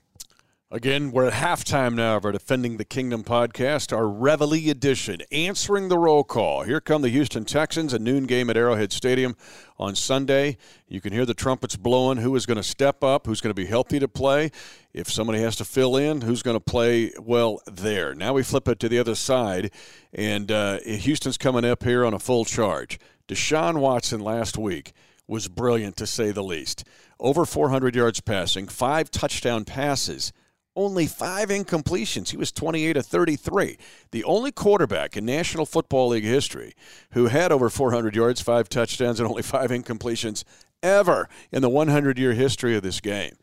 Again, 0.70 1.12
we're 1.12 1.24
at 1.24 1.32
halftime 1.32 1.94
now 1.94 2.16
of 2.16 2.26
our 2.26 2.32
Defending 2.32 2.76
the 2.76 2.84
Kingdom 2.84 3.24
podcast, 3.24 3.90
our 3.90 4.06
Reveille 4.06 4.68
edition, 4.68 5.22
answering 5.32 5.88
the 5.88 5.96
roll 5.96 6.24
call. 6.24 6.62
Here 6.64 6.78
come 6.78 7.00
the 7.00 7.08
Houston 7.08 7.46
Texans, 7.46 7.94
a 7.94 7.98
noon 7.98 8.26
game 8.26 8.50
at 8.50 8.56
Arrowhead 8.58 8.92
Stadium 8.92 9.34
on 9.78 9.94
Sunday. 9.94 10.58
You 10.86 11.00
can 11.00 11.14
hear 11.14 11.24
the 11.24 11.32
trumpets 11.32 11.76
blowing. 11.76 12.18
Who 12.18 12.36
is 12.36 12.44
going 12.44 12.58
to 12.58 12.62
step 12.62 13.02
up? 13.02 13.24
Who's 13.24 13.40
going 13.40 13.48
to 13.48 13.54
be 13.54 13.64
healthy 13.64 13.98
to 13.98 14.08
play? 14.08 14.50
If 14.92 15.10
somebody 15.10 15.40
has 15.40 15.56
to 15.56 15.64
fill 15.64 15.96
in, 15.96 16.20
who's 16.20 16.42
going 16.42 16.56
to 16.56 16.60
play 16.60 17.12
well 17.18 17.62
there? 17.66 18.14
Now 18.14 18.34
we 18.34 18.42
flip 18.42 18.68
it 18.68 18.78
to 18.80 18.90
the 18.90 18.98
other 18.98 19.14
side, 19.14 19.70
and 20.12 20.52
uh, 20.52 20.80
Houston's 20.80 21.38
coming 21.38 21.64
up 21.64 21.82
here 21.82 22.04
on 22.04 22.12
a 22.12 22.18
full 22.18 22.44
charge. 22.44 22.98
Deshaun 23.26 23.78
Watson 23.78 24.20
last 24.20 24.58
week 24.58 24.92
was 25.26 25.48
brilliant 25.48 25.96
to 25.96 26.06
say 26.06 26.30
the 26.30 26.44
least. 26.44 26.84
Over 27.18 27.46
400 27.46 27.96
yards 27.96 28.20
passing, 28.20 28.68
five 28.68 29.10
touchdown 29.10 29.64
passes 29.64 30.30
only 30.78 31.06
five 31.06 31.48
incompletions. 31.48 32.30
He 32.30 32.36
was 32.36 32.52
28 32.52 32.96
of 32.96 33.04
33. 33.04 33.76
The 34.12 34.24
only 34.24 34.52
quarterback 34.52 35.16
in 35.16 35.26
National 35.26 35.66
Football 35.66 36.08
League 36.08 36.24
history 36.24 36.74
who 37.10 37.26
had 37.26 37.50
over 37.50 37.68
400 37.68 38.14
yards, 38.14 38.40
five 38.40 38.68
touchdowns, 38.68 39.18
and 39.18 39.28
only 39.28 39.42
five 39.42 39.70
incompletions 39.70 40.44
ever 40.82 41.28
in 41.50 41.62
the 41.62 41.68
100 41.68 42.16
year 42.18 42.32
history 42.32 42.76
of 42.76 42.84
this 42.84 43.00
game. 43.00 43.36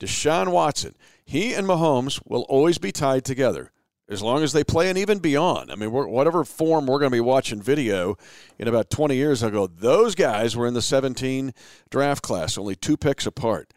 Deshaun 0.00 0.50
Watson, 0.50 0.96
he 1.24 1.54
and 1.54 1.66
Mahomes 1.66 2.20
will 2.26 2.42
always 2.48 2.78
be 2.78 2.90
tied 2.90 3.24
together 3.24 3.70
as 4.08 4.20
long 4.20 4.42
as 4.42 4.52
they 4.52 4.64
play 4.64 4.88
and 4.88 4.98
even 4.98 5.20
beyond. 5.20 5.70
I 5.70 5.76
mean, 5.76 5.92
whatever 5.92 6.44
form 6.44 6.86
we're 6.86 6.98
going 6.98 7.12
to 7.12 7.16
be 7.16 7.20
watching 7.20 7.62
video 7.62 8.16
in 8.58 8.66
about 8.66 8.90
20 8.90 9.14
years 9.14 9.44
ago, 9.44 9.68
those 9.68 10.16
guys 10.16 10.56
were 10.56 10.66
in 10.66 10.74
the 10.74 10.82
17 10.82 11.54
draft 11.88 12.22
class, 12.22 12.58
only 12.58 12.74
two 12.74 12.96
picks 12.96 13.26
apart. 13.26 13.72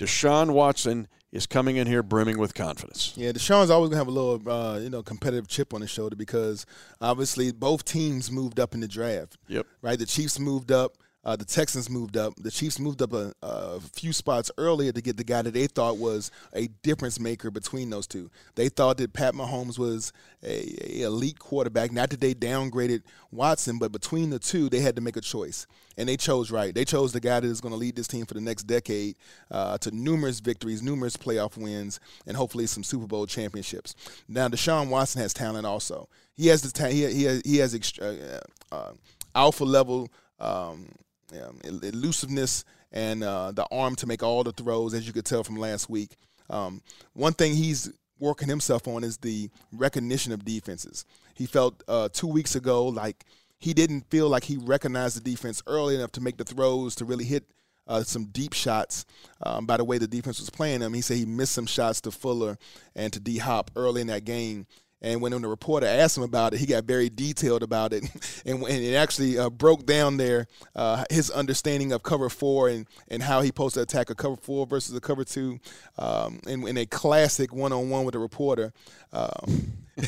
Deshaun 0.00 0.50
Watson 0.50 1.06
is 1.32 1.46
coming 1.46 1.76
in 1.76 1.86
here 1.86 2.02
brimming 2.02 2.38
with 2.38 2.54
confidence. 2.54 3.12
Yeah, 3.16 3.32
Deshaun's 3.32 3.70
always 3.70 3.90
gonna 3.90 3.98
have 3.98 4.08
a 4.08 4.10
little, 4.10 4.48
uh, 4.48 4.78
you 4.78 4.90
know, 4.90 5.02
competitive 5.02 5.48
chip 5.48 5.74
on 5.74 5.80
his 5.80 5.90
shoulder 5.90 6.16
because 6.16 6.64
obviously 7.00 7.52
both 7.52 7.84
teams 7.84 8.30
moved 8.30 8.60
up 8.60 8.74
in 8.74 8.80
the 8.80 8.88
draft. 8.88 9.36
Yep. 9.48 9.66
Right, 9.82 9.98
the 9.98 10.06
Chiefs 10.06 10.38
moved 10.38 10.70
up. 10.70 10.96
Uh, 11.26 11.34
the 11.34 11.44
Texans 11.44 11.90
moved 11.90 12.16
up. 12.16 12.34
The 12.36 12.52
Chiefs 12.52 12.78
moved 12.78 13.02
up 13.02 13.12
a, 13.12 13.32
a, 13.42 13.80
few 13.80 14.12
spots 14.12 14.48
earlier 14.58 14.92
to 14.92 15.02
get 15.02 15.16
the 15.16 15.24
guy 15.24 15.42
that 15.42 15.54
they 15.54 15.66
thought 15.66 15.98
was 15.98 16.30
a 16.52 16.68
difference 16.84 17.18
maker 17.18 17.50
between 17.50 17.90
those 17.90 18.06
two. 18.06 18.30
They 18.54 18.68
thought 18.68 18.98
that 18.98 19.12
Pat 19.12 19.34
Mahomes 19.34 19.76
was 19.76 20.12
a, 20.44 21.00
a 21.00 21.02
elite 21.02 21.40
quarterback. 21.40 21.90
Not 21.90 22.10
that 22.10 22.20
they 22.20 22.32
downgraded 22.32 23.02
Watson, 23.32 23.78
but 23.80 23.90
between 23.90 24.30
the 24.30 24.38
two, 24.38 24.68
they 24.68 24.78
had 24.78 24.94
to 24.94 25.02
make 25.02 25.16
a 25.16 25.20
choice, 25.20 25.66
and 25.96 26.08
they 26.08 26.16
chose 26.16 26.52
right. 26.52 26.72
They 26.72 26.84
chose 26.84 27.12
the 27.12 27.18
guy 27.18 27.40
that 27.40 27.48
is 27.48 27.60
going 27.60 27.72
to 27.72 27.78
lead 27.78 27.96
this 27.96 28.06
team 28.06 28.24
for 28.24 28.34
the 28.34 28.40
next 28.40 28.62
decade 28.62 29.16
uh, 29.50 29.78
to 29.78 29.90
numerous 29.90 30.38
victories, 30.38 30.80
numerous 30.80 31.16
playoff 31.16 31.56
wins, 31.56 31.98
and 32.28 32.36
hopefully 32.36 32.68
some 32.68 32.84
Super 32.84 33.08
Bowl 33.08 33.26
championships. 33.26 33.96
Now, 34.28 34.46
Deshaun 34.46 34.90
Watson 34.90 35.22
has 35.22 35.34
talent 35.34 35.66
also. 35.66 36.08
He 36.36 36.46
has 36.46 36.62
the 36.62 36.70
ta- 36.70 36.86
he, 36.86 37.04
he 37.12 37.24
has, 37.24 37.42
he 37.44 37.56
has 37.56 37.98
uh, 38.00 38.40
uh, 38.70 38.92
alpha 39.34 39.64
level. 39.64 40.08
Um, 40.38 40.86
um, 41.32 41.60
elusiveness 41.64 42.64
and 42.92 43.22
uh, 43.22 43.52
the 43.52 43.66
arm 43.70 43.96
to 43.96 44.06
make 44.06 44.22
all 44.22 44.44
the 44.44 44.52
throws, 44.52 44.94
as 44.94 45.06
you 45.06 45.12
could 45.12 45.24
tell 45.24 45.44
from 45.44 45.56
last 45.56 45.90
week. 45.90 46.16
Um, 46.48 46.82
one 47.12 47.32
thing 47.32 47.54
he's 47.54 47.92
working 48.18 48.48
himself 48.48 48.88
on 48.88 49.04
is 49.04 49.18
the 49.18 49.50
recognition 49.72 50.32
of 50.32 50.44
defenses. 50.44 51.04
He 51.34 51.46
felt 51.46 51.82
uh, 51.88 52.08
two 52.12 52.28
weeks 52.28 52.54
ago 52.54 52.86
like 52.86 53.24
he 53.58 53.74
didn't 53.74 54.08
feel 54.10 54.28
like 54.28 54.44
he 54.44 54.56
recognized 54.56 55.16
the 55.16 55.30
defense 55.30 55.62
early 55.66 55.94
enough 55.94 56.12
to 56.12 56.20
make 56.20 56.36
the 56.36 56.44
throws 56.44 56.94
to 56.96 57.04
really 57.04 57.24
hit 57.24 57.44
uh, 57.88 58.02
some 58.02 58.26
deep 58.26 58.52
shots 58.52 59.04
um, 59.42 59.66
by 59.66 59.76
the 59.76 59.84
way 59.84 59.98
the 59.98 60.08
defense 60.08 60.40
was 60.40 60.50
playing 60.50 60.80
him. 60.80 60.94
He 60.94 61.00
said 61.00 61.18
he 61.18 61.24
missed 61.24 61.52
some 61.52 61.66
shots 61.66 62.00
to 62.02 62.10
Fuller 62.10 62.58
and 62.94 63.12
to 63.12 63.20
D 63.20 63.38
Hop 63.38 63.70
early 63.76 64.00
in 64.00 64.06
that 64.08 64.24
game. 64.24 64.66
And 65.02 65.20
when 65.20 65.30
the 65.30 65.48
reporter 65.48 65.86
asked 65.86 66.16
him 66.16 66.22
about 66.22 66.54
it, 66.54 66.58
he 66.58 66.66
got 66.66 66.84
very 66.84 67.10
detailed 67.10 67.62
about 67.62 67.92
it, 67.92 68.04
and, 68.46 68.62
and 68.62 68.82
it 68.82 68.94
actually 68.94 69.38
uh, 69.38 69.50
broke 69.50 69.84
down 69.84 70.16
there 70.16 70.46
uh, 70.74 71.04
his 71.10 71.30
understanding 71.30 71.92
of 71.92 72.02
cover 72.02 72.30
four 72.30 72.68
and, 72.68 72.86
and 73.08 73.22
how 73.22 73.42
he 73.42 73.50
to 73.50 73.80
attack 73.82 74.10
a 74.10 74.14
cover 74.14 74.36
four 74.36 74.66
versus 74.66 74.96
a 74.96 75.00
cover 75.00 75.24
two, 75.24 75.58
um, 75.98 76.40
in, 76.46 76.66
in 76.66 76.78
a 76.78 76.86
classic 76.86 77.52
one 77.52 77.72
on 77.72 77.90
one 77.90 78.04
with 78.04 78.14
a 78.14 78.18
reporter. 78.18 78.72
Um, 79.12 79.72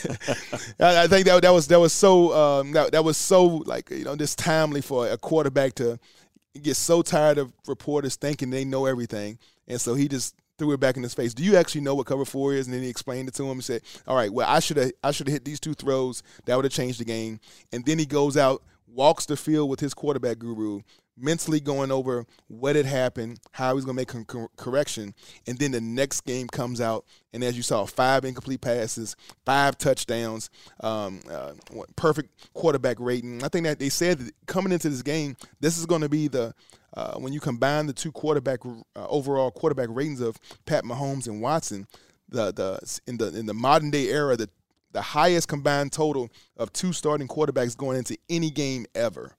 I 0.80 1.06
think 1.06 1.26
that 1.26 1.40
that 1.42 1.50
was 1.50 1.66
that 1.68 1.80
was 1.80 1.92
so 1.92 2.32
um, 2.34 2.72
that, 2.72 2.92
that 2.92 3.04
was 3.04 3.16
so 3.16 3.44
like 3.44 3.88
you 3.90 4.04
know 4.04 4.16
just 4.16 4.38
timely 4.38 4.82
for 4.82 5.08
a 5.08 5.16
quarterback 5.16 5.74
to 5.76 5.98
get 6.60 6.76
so 6.76 7.00
tired 7.00 7.38
of 7.38 7.52
reporters 7.66 8.16
thinking 8.16 8.50
they 8.50 8.64
know 8.64 8.84
everything, 8.84 9.38
and 9.66 9.80
so 9.80 9.94
he 9.94 10.08
just 10.08 10.34
threw 10.58 10.72
it 10.72 10.80
back 10.80 10.96
in 10.96 11.02
his 11.02 11.14
face. 11.14 11.34
Do 11.34 11.44
you 11.44 11.56
actually 11.56 11.82
know 11.82 11.94
what 11.94 12.06
cover 12.06 12.24
four 12.24 12.54
is? 12.54 12.66
And 12.66 12.74
then 12.74 12.82
he 12.82 12.88
explained 12.88 13.28
it 13.28 13.34
to 13.34 13.44
him 13.44 13.52
and 13.52 13.64
said, 13.64 13.82
"All 14.06 14.16
right, 14.16 14.32
well, 14.32 14.48
I 14.48 14.60
should 14.60 14.76
have 14.76 14.92
I 15.02 15.10
should 15.12 15.28
have 15.28 15.32
hit 15.34 15.44
these 15.44 15.60
two 15.60 15.74
throws. 15.74 16.22
That 16.44 16.56
would 16.56 16.64
have 16.64 16.72
changed 16.72 17.00
the 17.00 17.04
game." 17.04 17.40
And 17.72 17.84
then 17.86 17.98
he 17.98 18.06
goes 18.06 18.36
out, 18.36 18.62
walks 18.86 19.26
the 19.26 19.36
field 19.36 19.70
with 19.70 19.80
his 19.80 19.94
quarterback 19.94 20.38
guru, 20.38 20.80
mentally 21.18 21.60
going 21.60 21.90
over 21.90 22.24
what 22.46 22.76
had 22.76 22.86
happened, 22.86 23.40
how 23.52 23.74
he's 23.74 23.84
going 23.84 23.96
to 23.96 24.00
make 24.00 24.14
a 24.14 24.48
correction, 24.56 25.14
and 25.46 25.58
then 25.58 25.72
the 25.72 25.80
next 25.80 26.22
game 26.22 26.46
comes 26.46 26.80
out, 26.80 27.04
and 27.32 27.42
as 27.42 27.56
you 27.56 27.62
saw, 27.62 27.84
five 27.84 28.24
incomplete 28.24 28.60
passes, 28.60 29.16
five 29.44 29.76
touchdowns, 29.78 30.50
um, 30.80 31.20
uh, 31.30 31.52
perfect 31.96 32.30
quarterback 32.54 32.98
rating. 33.00 33.42
I 33.42 33.48
think 33.48 33.66
that 33.66 33.78
they 33.78 33.88
said 33.88 34.18
that 34.18 34.32
coming 34.46 34.72
into 34.72 34.88
this 34.88 35.02
game, 35.02 35.36
this 35.60 35.78
is 35.78 35.86
going 35.86 36.02
to 36.02 36.08
be 36.08 36.28
the 36.28 36.54
uh, 36.94 37.18
when 37.18 37.32
you 37.32 37.40
combine 37.40 37.86
the 37.86 37.92
two 37.92 38.10
quarterback 38.12 38.60
uh, 38.64 39.06
overall 39.08 39.50
quarterback 39.50 39.88
ratings 39.90 40.20
of 40.20 40.36
Pat 40.66 40.84
Mahomes 40.84 41.26
and 41.26 41.42
Watson, 41.42 41.86
the 42.28 42.52
the 42.52 43.00
in 43.06 43.18
the 43.18 43.38
in 43.38 43.46
the 43.46 43.54
modern 43.54 43.90
day 43.90 44.08
era, 44.08 44.36
the 44.36 44.48
the 44.92 45.02
highest 45.02 45.48
combined 45.48 45.92
total 45.92 46.30
of 46.56 46.72
two 46.72 46.92
starting 46.92 47.28
quarterbacks 47.28 47.76
going 47.76 47.98
into 47.98 48.16
any 48.28 48.50
game 48.50 48.86
ever. 48.94 49.37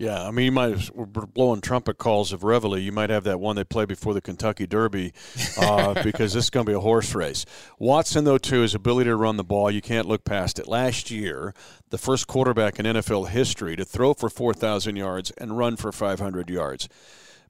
Yeah, 0.00 0.26
I 0.26 0.30
mean, 0.30 0.46
you 0.46 0.52
might 0.52 0.90
we're 0.94 1.04
blowing 1.04 1.60
trumpet 1.60 1.98
calls 1.98 2.32
of 2.32 2.42
reveille. 2.42 2.78
You 2.78 2.90
might 2.90 3.10
have 3.10 3.24
that 3.24 3.38
one 3.38 3.54
they 3.54 3.64
play 3.64 3.84
before 3.84 4.14
the 4.14 4.22
Kentucky 4.22 4.66
Derby, 4.66 5.12
uh, 5.60 5.92
because 6.02 6.32
this 6.32 6.44
is 6.44 6.50
going 6.50 6.64
to 6.64 6.72
be 6.72 6.74
a 6.74 6.80
horse 6.80 7.14
race. 7.14 7.44
Watson, 7.78 8.24
though, 8.24 8.38
too, 8.38 8.62
his 8.62 8.74
ability 8.74 9.10
to 9.10 9.16
run 9.16 9.36
the 9.36 9.44
ball, 9.44 9.70
you 9.70 9.82
can't 9.82 10.08
look 10.08 10.24
past 10.24 10.58
it. 10.58 10.66
Last 10.66 11.10
year, 11.10 11.52
the 11.90 11.98
first 11.98 12.26
quarterback 12.26 12.78
in 12.78 12.86
NFL 12.86 13.28
history 13.28 13.76
to 13.76 13.84
throw 13.84 14.14
for 14.14 14.30
4,000 14.30 14.96
yards 14.96 15.32
and 15.32 15.58
run 15.58 15.76
for 15.76 15.92
500 15.92 16.48
yards. 16.48 16.88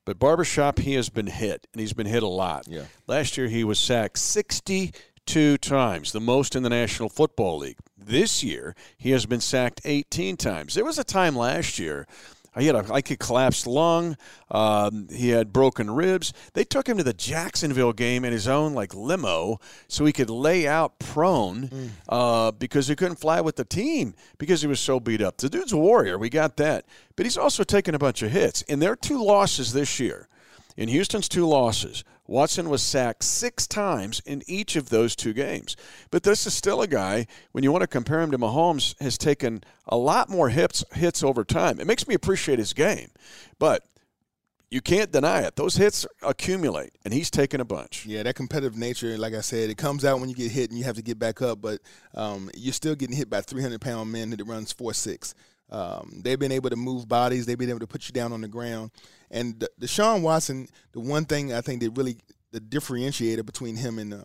But 0.04 0.18
Barbershop, 0.18 0.80
he 0.80 0.94
has 0.94 1.08
been 1.08 1.28
hit, 1.28 1.68
and 1.72 1.80
he's 1.80 1.92
been 1.92 2.08
hit 2.08 2.24
a 2.24 2.28
lot. 2.28 2.66
Yeah. 2.66 2.86
Last 3.06 3.36
year, 3.36 3.46
he 3.46 3.62
was 3.62 3.78
sacked 3.78 4.18
62 4.18 5.56
times, 5.58 6.10
the 6.10 6.18
most 6.18 6.56
in 6.56 6.64
the 6.64 6.68
National 6.68 7.10
Football 7.10 7.58
League. 7.58 7.78
This 7.96 8.42
year, 8.42 8.74
he 8.98 9.12
has 9.12 9.24
been 9.24 9.40
sacked 9.40 9.82
18 9.84 10.36
times. 10.36 10.74
There 10.74 10.84
was 10.84 10.98
a 10.98 11.04
time 11.04 11.36
last 11.36 11.78
year 11.78 12.08
he 12.58 12.66
had 12.66 12.74
a 12.74 12.82
like 12.82 13.10
a 13.10 13.16
collapsed 13.16 13.66
lung. 13.66 14.16
Um, 14.50 15.08
he 15.10 15.30
had 15.30 15.52
broken 15.52 15.90
ribs. 15.90 16.32
They 16.54 16.64
took 16.64 16.88
him 16.88 16.98
to 16.98 17.04
the 17.04 17.12
Jacksonville 17.12 17.92
game 17.92 18.24
in 18.24 18.32
his 18.32 18.48
own 18.48 18.74
like 18.74 18.94
limo 18.94 19.60
so 19.86 20.04
he 20.04 20.12
could 20.12 20.30
lay 20.30 20.66
out 20.66 20.98
prone 20.98 21.68
mm. 21.68 21.90
uh, 22.08 22.50
because 22.50 22.88
he 22.88 22.96
couldn't 22.96 23.20
fly 23.20 23.40
with 23.40 23.56
the 23.56 23.64
team 23.64 24.14
because 24.38 24.62
he 24.62 24.66
was 24.66 24.80
so 24.80 24.98
beat 24.98 25.22
up. 25.22 25.36
The 25.38 25.48
dude's 25.48 25.72
a 25.72 25.76
warrior. 25.76 26.18
We 26.18 26.28
got 26.28 26.56
that, 26.56 26.86
but 27.14 27.24
he's 27.24 27.38
also 27.38 27.62
taken 27.62 27.94
a 27.94 27.98
bunch 27.98 28.22
of 28.22 28.32
hits. 28.32 28.62
In 28.62 28.80
their 28.80 28.96
two 28.96 29.22
losses 29.22 29.72
this 29.72 30.00
year, 30.00 30.28
In 30.76 30.88
Houston's 30.88 31.28
two 31.28 31.46
losses, 31.46 32.04
Watson 32.26 32.70
was 32.70 32.82
sacked 32.82 33.24
six 33.24 33.66
times 33.66 34.22
in 34.24 34.42
each 34.46 34.76
of 34.76 34.88
those 34.88 35.16
two 35.16 35.32
games. 35.32 35.76
But 36.10 36.22
this 36.22 36.46
is 36.46 36.54
still 36.54 36.80
a 36.80 36.86
guy, 36.86 37.26
when 37.52 37.64
you 37.64 37.72
want 37.72 37.82
to 37.82 37.88
compare 37.88 38.20
him 38.20 38.30
to 38.30 38.38
Mahomes, 38.38 39.00
has 39.02 39.18
taken 39.18 39.64
a 39.86 39.96
lot 39.96 40.28
more 40.28 40.48
hits, 40.48 40.84
hits 40.92 41.24
over 41.24 41.44
time. 41.44 41.80
It 41.80 41.88
makes 41.88 42.06
me 42.06 42.14
appreciate 42.14 42.60
his 42.60 42.72
game. 42.72 43.10
But 43.58 43.82
you 44.70 44.80
can't 44.80 45.10
deny 45.10 45.40
it. 45.40 45.56
Those 45.56 45.74
hits 45.74 46.06
accumulate, 46.22 46.92
and 47.04 47.12
he's 47.12 47.30
taken 47.30 47.60
a 47.60 47.64
bunch. 47.64 48.06
Yeah, 48.06 48.22
that 48.22 48.36
competitive 48.36 48.76
nature, 48.78 49.18
like 49.18 49.34
I 49.34 49.40
said, 49.40 49.68
it 49.68 49.76
comes 49.76 50.04
out 50.04 50.20
when 50.20 50.28
you 50.28 50.36
get 50.36 50.52
hit 50.52 50.70
and 50.70 50.78
you 50.78 50.84
have 50.84 50.94
to 50.94 51.02
get 51.02 51.18
back 51.18 51.42
up. 51.42 51.60
But 51.60 51.80
um, 52.14 52.48
you're 52.56 52.72
still 52.72 52.94
getting 52.94 53.16
hit 53.16 53.28
by 53.28 53.40
300 53.40 53.80
pound 53.80 54.12
men 54.12 54.30
that 54.30 54.44
runs 54.44 54.70
four 54.70 54.94
six. 54.94 55.34
Um, 55.70 56.20
they've 56.24 56.38
been 56.38 56.52
able 56.52 56.70
to 56.70 56.76
move 56.76 57.08
bodies. 57.08 57.46
They've 57.46 57.58
been 57.58 57.70
able 57.70 57.80
to 57.80 57.86
put 57.86 58.08
you 58.08 58.12
down 58.12 58.32
on 58.32 58.40
the 58.40 58.48
ground. 58.48 58.90
And 59.30 59.60
the, 59.60 59.70
Deshaun 59.80 60.22
Watson, 60.22 60.68
the 60.92 61.00
one 61.00 61.24
thing 61.24 61.52
I 61.52 61.60
think 61.60 61.80
that 61.82 61.90
really 61.90 62.18
the 62.52 62.60
differentiator 62.60 63.46
between 63.46 63.76
him 63.76 63.98
and 63.98 64.14
uh, 64.14 64.24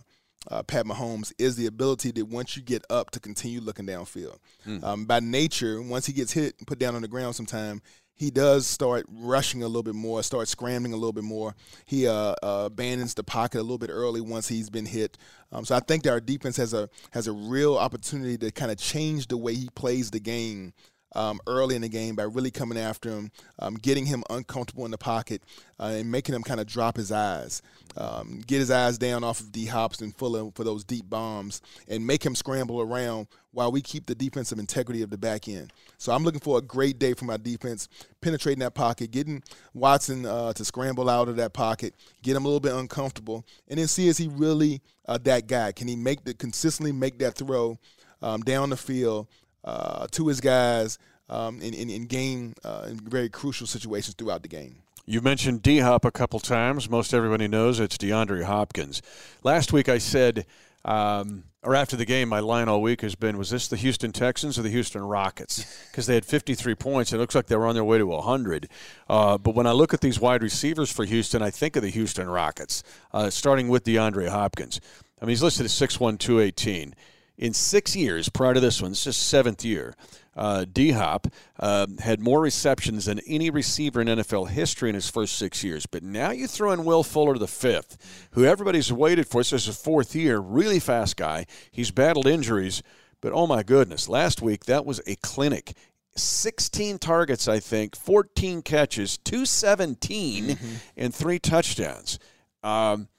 uh, 0.50 0.64
Pat 0.64 0.86
Mahomes 0.86 1.34
is 1.38 1.56
the 1.56 1.68
ability 1.68 2.12
that 2.12 2.26
once 2.26 2.56
you 2.56 2.64
get 2.64 2.84
up 2.90 3.12
to 3.12 3.20
continue 3.20 3.62
looking 3.62 3.86
downfield. 3.86 4.38
Mm. 4.68 4.84
Um, 4.84 5.06
by 5.06 5.20
nature, 5.20 5.82
once 5.82 6.06
he 6.06 6.14
gets 6.14 6.32
hit 6.32 6.56
and 6.60 6.68
put 6.68 6.80
down 6.80 6.96
on 6.96 7.02
the 7.02 7.08
ground, 7.08 7.36
sometime 7.36 7.82
he 8.14 8.32
does 8.32 8.66
start 8.66 9.06
rushing 9.10 9.62
a 9.62 9.68
little 9.68 9.84
bit 9.84 9.96
more, 9.96 10.24
start 10.24 10.48
scrambling 10.48 10.94
a 10.94 10.96
little 10.96 11.14
bit 11.14 11.24
more. 11.24 11.54
He 11.86 12.08
uh, 12.08 12.34
uh, 12.42 12.64
abandons 12.68 13.14
the 13.14 13.24
pocket 13.24 13.60
a 13.60 13.62
little 13.62 13.78
bit 13.78 13.90
early 13.90 14.22
once 14.22 14.48
he's 14.48 14.70
been 14.70 14.86
hit. 14.86 15.18
Um, 15.52 15.66
so 15.66 15.76
I 15.76 15.82
think 15.82 16.04
that 16.04 16.12
our 16.12 16.22
defense 16.22 16.58
has 16.58 16.74
a 16.74 16.90
has 17.12 17.28
a 17.28 17.34
real 17.34 17.78
opportunity 17.78 18.38
to 18.38 18.52
kind 18.52 18.72
of 18.72 18.78
change 18.78 19.28
the 19.28 19.38
way 19.38 19.54
he 19.54 19.70
plays 19.76 20.12
the 20.12 20.20
game 20.20 20.74
um, 21.16 21.40
early 21.48 21.76
in 21.76 21.82
the 21.82 21.90
game 21.90 22.16
by 22.16 22.24
really 22.24 22.52
coming 22.52 22.78
after 22.78 23.10
him, 23.10 23.32
um, 23.60 23.76
getting 23.76 24.06
him 24.06 24.24
uncomfortable 24.30 24.86
in 24.86 24.92
the 24.92 24.98
pocket, 24.98 25.42
uh, 25.80 25.94
and 25.96 26.12
making 26.12 26.36
him 26.36 26.44
kind 26.44 26.60
of 26.60 26.68
drop 26.68 26.98
his 26.98 27.12
eyes, 27.12 27.62
um, 27.98 28.42
get 28.46 28.60
his 28.60 28.70
eyes 28.70 28.98
down 28.98 29.24
off 29.24 29.40
of 29.40 29.52
D 29.52 29.66
Hops 29.66 30.02
and 30.02 30.16
Fuller 30.16 30.52
for 30.54 30.64
those 30.64 30.84
deep 30.84 31.10
bombs, 31.10 31.62
and 31.88 32.06
make 32.06 32.24
him 32.26 32.36
scramble 32.36 32.82
around 32.82 33.28
while 33.52 33.72
we 33.72 33.82
keep 33.82 34.06
the 34.06 34.16
defensive 34.16 34.60
integrity 34.60 35.02
of 35.02 35.10
the 35.10 35.18
back 35.18 35.48
end. 35.48 35.72
So 35.98 36.12
I'm 36.12 36.24
looking 36.24 36.42
for 36.42 36.58
a 36.58 36.62
great 36.62 37.00
day 37.00 37.14
for 37.14 37.24
my 37.24 37.38
defense, 37.38 37.88
penetrating 38.20 38.60
that 38.60 38.74
pocket, 38.74 39.12
getting 39.12 39.42
Watson 39.74 40.26
uh, 40.26 40.52
to 40.54 40.66
scramble 40.66 41.10
out 41.10 41.30
of 41.30 41.38
that 41.38 41.54
pocket, 41.54 41.96
get 42.22 42.36
him 42.36 42.44
a 42.44 42.48
little 42.48 42.60
bit 42.60 42.74
uncomfortable, 42.74 43.46
and 43.70 43.80
then 43.80 43.88
see 43.88 44.08
is 44.08 44.18
he 44.18 44.28
really 44.28 44.82
uh, 45.08 45.18
that 45.24 45.48
guy? 45.48 45.72
Can 45.72 45.88
he 45.88 45.96
make 45.96 46.26
the 46.26 46.34
consistently 46.34 46.92
make 46.92 47.18
that 47.20 47.36
throw 47.36 47.80
um, 48.22 48.42
down 48.42 48.72
the 48.72 48.78
field 48.78 49.28
uh, 49.66 50.08
to 50.12 50.28
his 50.28 50.40
guys 50.40 50.98
um, 51.30 51.60
in, 51.62 51.74
in, 51.74 51.90
in 51.90 52.06
game 52.06 52.54
uh, 52.64 52.86
in 52.88 52.98
very 52.98 53.30
crucial 53.30 53.68
situations 53.68 54.16
throughout 54.16 54.44
the 54.44 54.48
game. 54.48 54.78
You 55.08 55.22
mentioned 55.22 55.62
D 55.62 55.80
Hop 55.80 56.06
a 56.06 56.12
couple 56.12 56.40
times. 56.40 56.90
Most 56.90 57.14
everybody 57.14 57.48
knows 57.48 57.80
it's 57.80 57.98
DeAndre 57.98 58.44
Hopkins. 58.44 59.02
Last 59.44 59.72
week 59.72 59.88
I 59.88 60.00
said, 60.00 60.48
um, 60.84 61.44
or 61.62 61.76
after 61.76 61.96
the 61.96 62.06
game, 62.06 62.30
my 62.30 62.40
line 62.40 62.68
all 62.70 62.82
week 62.82 63.02
has 63.02 63.16
been, 63.16 63.38
was 63.38 63.50
this 63.50 63.68
the 63.68 63.76
Houston 63.76 64.12
Texans 64.12 64.58
or 64.58 64.62
the 64.62 64.70
Houston 64.70 65.04
Rockets? 65.04 65.66
Because 65.96 66.08
they 66.08 66.16
had 66.16 66.26
53 66.26 66.76
points. 66.76 67.14
It 67.14 67.20
looks 67.20 67.36
like 67.36 67.46
they 67.46 67.56
were 67.56 67.66
on 67.66 67.74
their 67.74 67.84
way 67.86 67.98
to 67.98 68.06
100. 68.06 68.68
Uh, 69.08 69.38
but 69.38 69.56
when 69.56 69.66
I 69.66 69.72
look 69.72 69.94
at 69.94 70.02
these 70.02 70.20
wide 70.20 70.44
receivers 70.44 70.92
for 70.92 71.06
Houston, 71.06 71.42
I 71.42 71.52
think 71.52 71.78
of 71.78 71.84
the 71.84 71.90
Houston 71.90 72.28
Rockets, 72.28 72.84
uh, 73.14 73.30
starting 73.30 73.70
with 73.70 73.86
DeAndre 73.86 74.28
Hopkins. 74.28 74.82
I 75.22 75.26
mean, 75.26 75.30
he's 75.30 75.42
listed 75.42 75.66
as 75.66 75.72
6'1", 75.72 76.20
218 76.20 76.96
in 77.38 77.54
six 77.54 77.96
years 77.96 78.30
prior 78.30 78.54
to 78.54 78.60
this 78.60 78.82
one, 78.82 78.92
this 78.92 79.08
is 79.08 79.18
seventh 79.18 79.66
year, 79.66 79.96
uh, 80.36 80.66
D 80.72 80.92
Hop 80.92 81.28
uh, 81.60 81.88
had 82.00 82.20
more 82.20 82.42
receptions 82.42 83.06
than 83.06 83.20
any 83.28 83.50
receiver 83.50 84.02
in 84.02 84.08
NFL 84.08 84.50
history 84.50 84.90
in 84.90 84.96
his 84.96 85.10
first 85.10 85.38
six 85.38 85.64
years. 85.64 85.86
But 85.86 86.04
now 86.04 86.32
you 86.32 86.48
throw 86.48 86.72
in 86.72 86.86
Will 86.86 87.04
Fuller 87.04 87.38
the 87.38 87.48
fifth, 87.48 88.28
who 88.32 88.46
everybody's 88.46 88.92
waited 88.92 89.28
for. 89.28 89.42
This 89.42 89.54
is 89.54 89.66
his 89.66 89.82
fourth 89.82 90.16
year, 90.16 90.40
really 90.40 90.80
fast 90.80 91.18
guy. 91.18 91.46
He's 91.72 91.92
battled 91.92 92.28
injuries, 92.28 92.84
but 93.22 93.34
oh 93.34 93.48
my 93.48 93.64
goodness, 93.64 94.10
last 94.10 94.42
week 94.42 94.66
that 94.66 94.86
was 94.86 95.02
a 95.08 95.16
clinic. 95.18 95.74
16 96.18 96.98
targets, 97.00 97.48
I 97.48 97.60
think, 97.60 97.96
14 97.96 98.62
catches, 98.62 99.18
217, 99.18 100.46
mm-hmm. 100.46 100.76
and 100.96 101.14
three 101.14 101.40
touchdowns. 101.40 102.20
Um, 102.64 103.10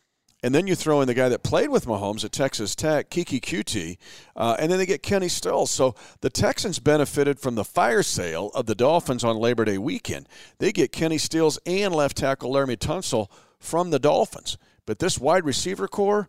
and 0.47 0.55
then 0.55 0.69
you 0.69 0.77
throw 0.77 1.01
in 1.01 1.09
the 1.09 1.15
guy 1.15 1.29
that 1.29 1.43
played 1.43 1.71
with 1.71 1.87
Mahomes 1.87 2.25
at 2.25 2.31
Texas 2.31 2.77
Tech, 2.77 3.11
Keke 3.11 3.41
Coutee, 3.41 3.99
uh, 4.37 4.55
and 4.61 4.71
then 4.71 4.79
they 4.79 4.87
get 4.87 5.03
Kenny 5.03 5.27
Stills. 5.27 5.73
So 5.73 5.97
the 6.21 6.31
Texans 6.31 6.79
benefited 6.79 7.41
from 7.41 7.57
the 7.57 7.65
fire 7.65 8.05
sale 8.05 8.53
of 8.55 8.67
the 8.67 8.77
Dolphins 8.77 9.25
on 9.25 9.39
Labor 9.39 9.65
Day 9.65 9.77
weekend. 9.77 10.29
They 10.59 10.71
get 10.71 10.93
Kenny 10.93 11.19
Stills 11.19 11.59
and 11.67 11.93
left 11.93 12.17
tackle 12.17 12.53
Laremy 12.53 12.77
Tunsil 12.77 13.29
from 13.59 13.91
the 13.91 13.99
Dolphins. 13.99 14.57
But 14.87 15.01
this 15.01 15.19
wide 15.19 15.45
receiver 15.45 15.89
core 15.89 16.29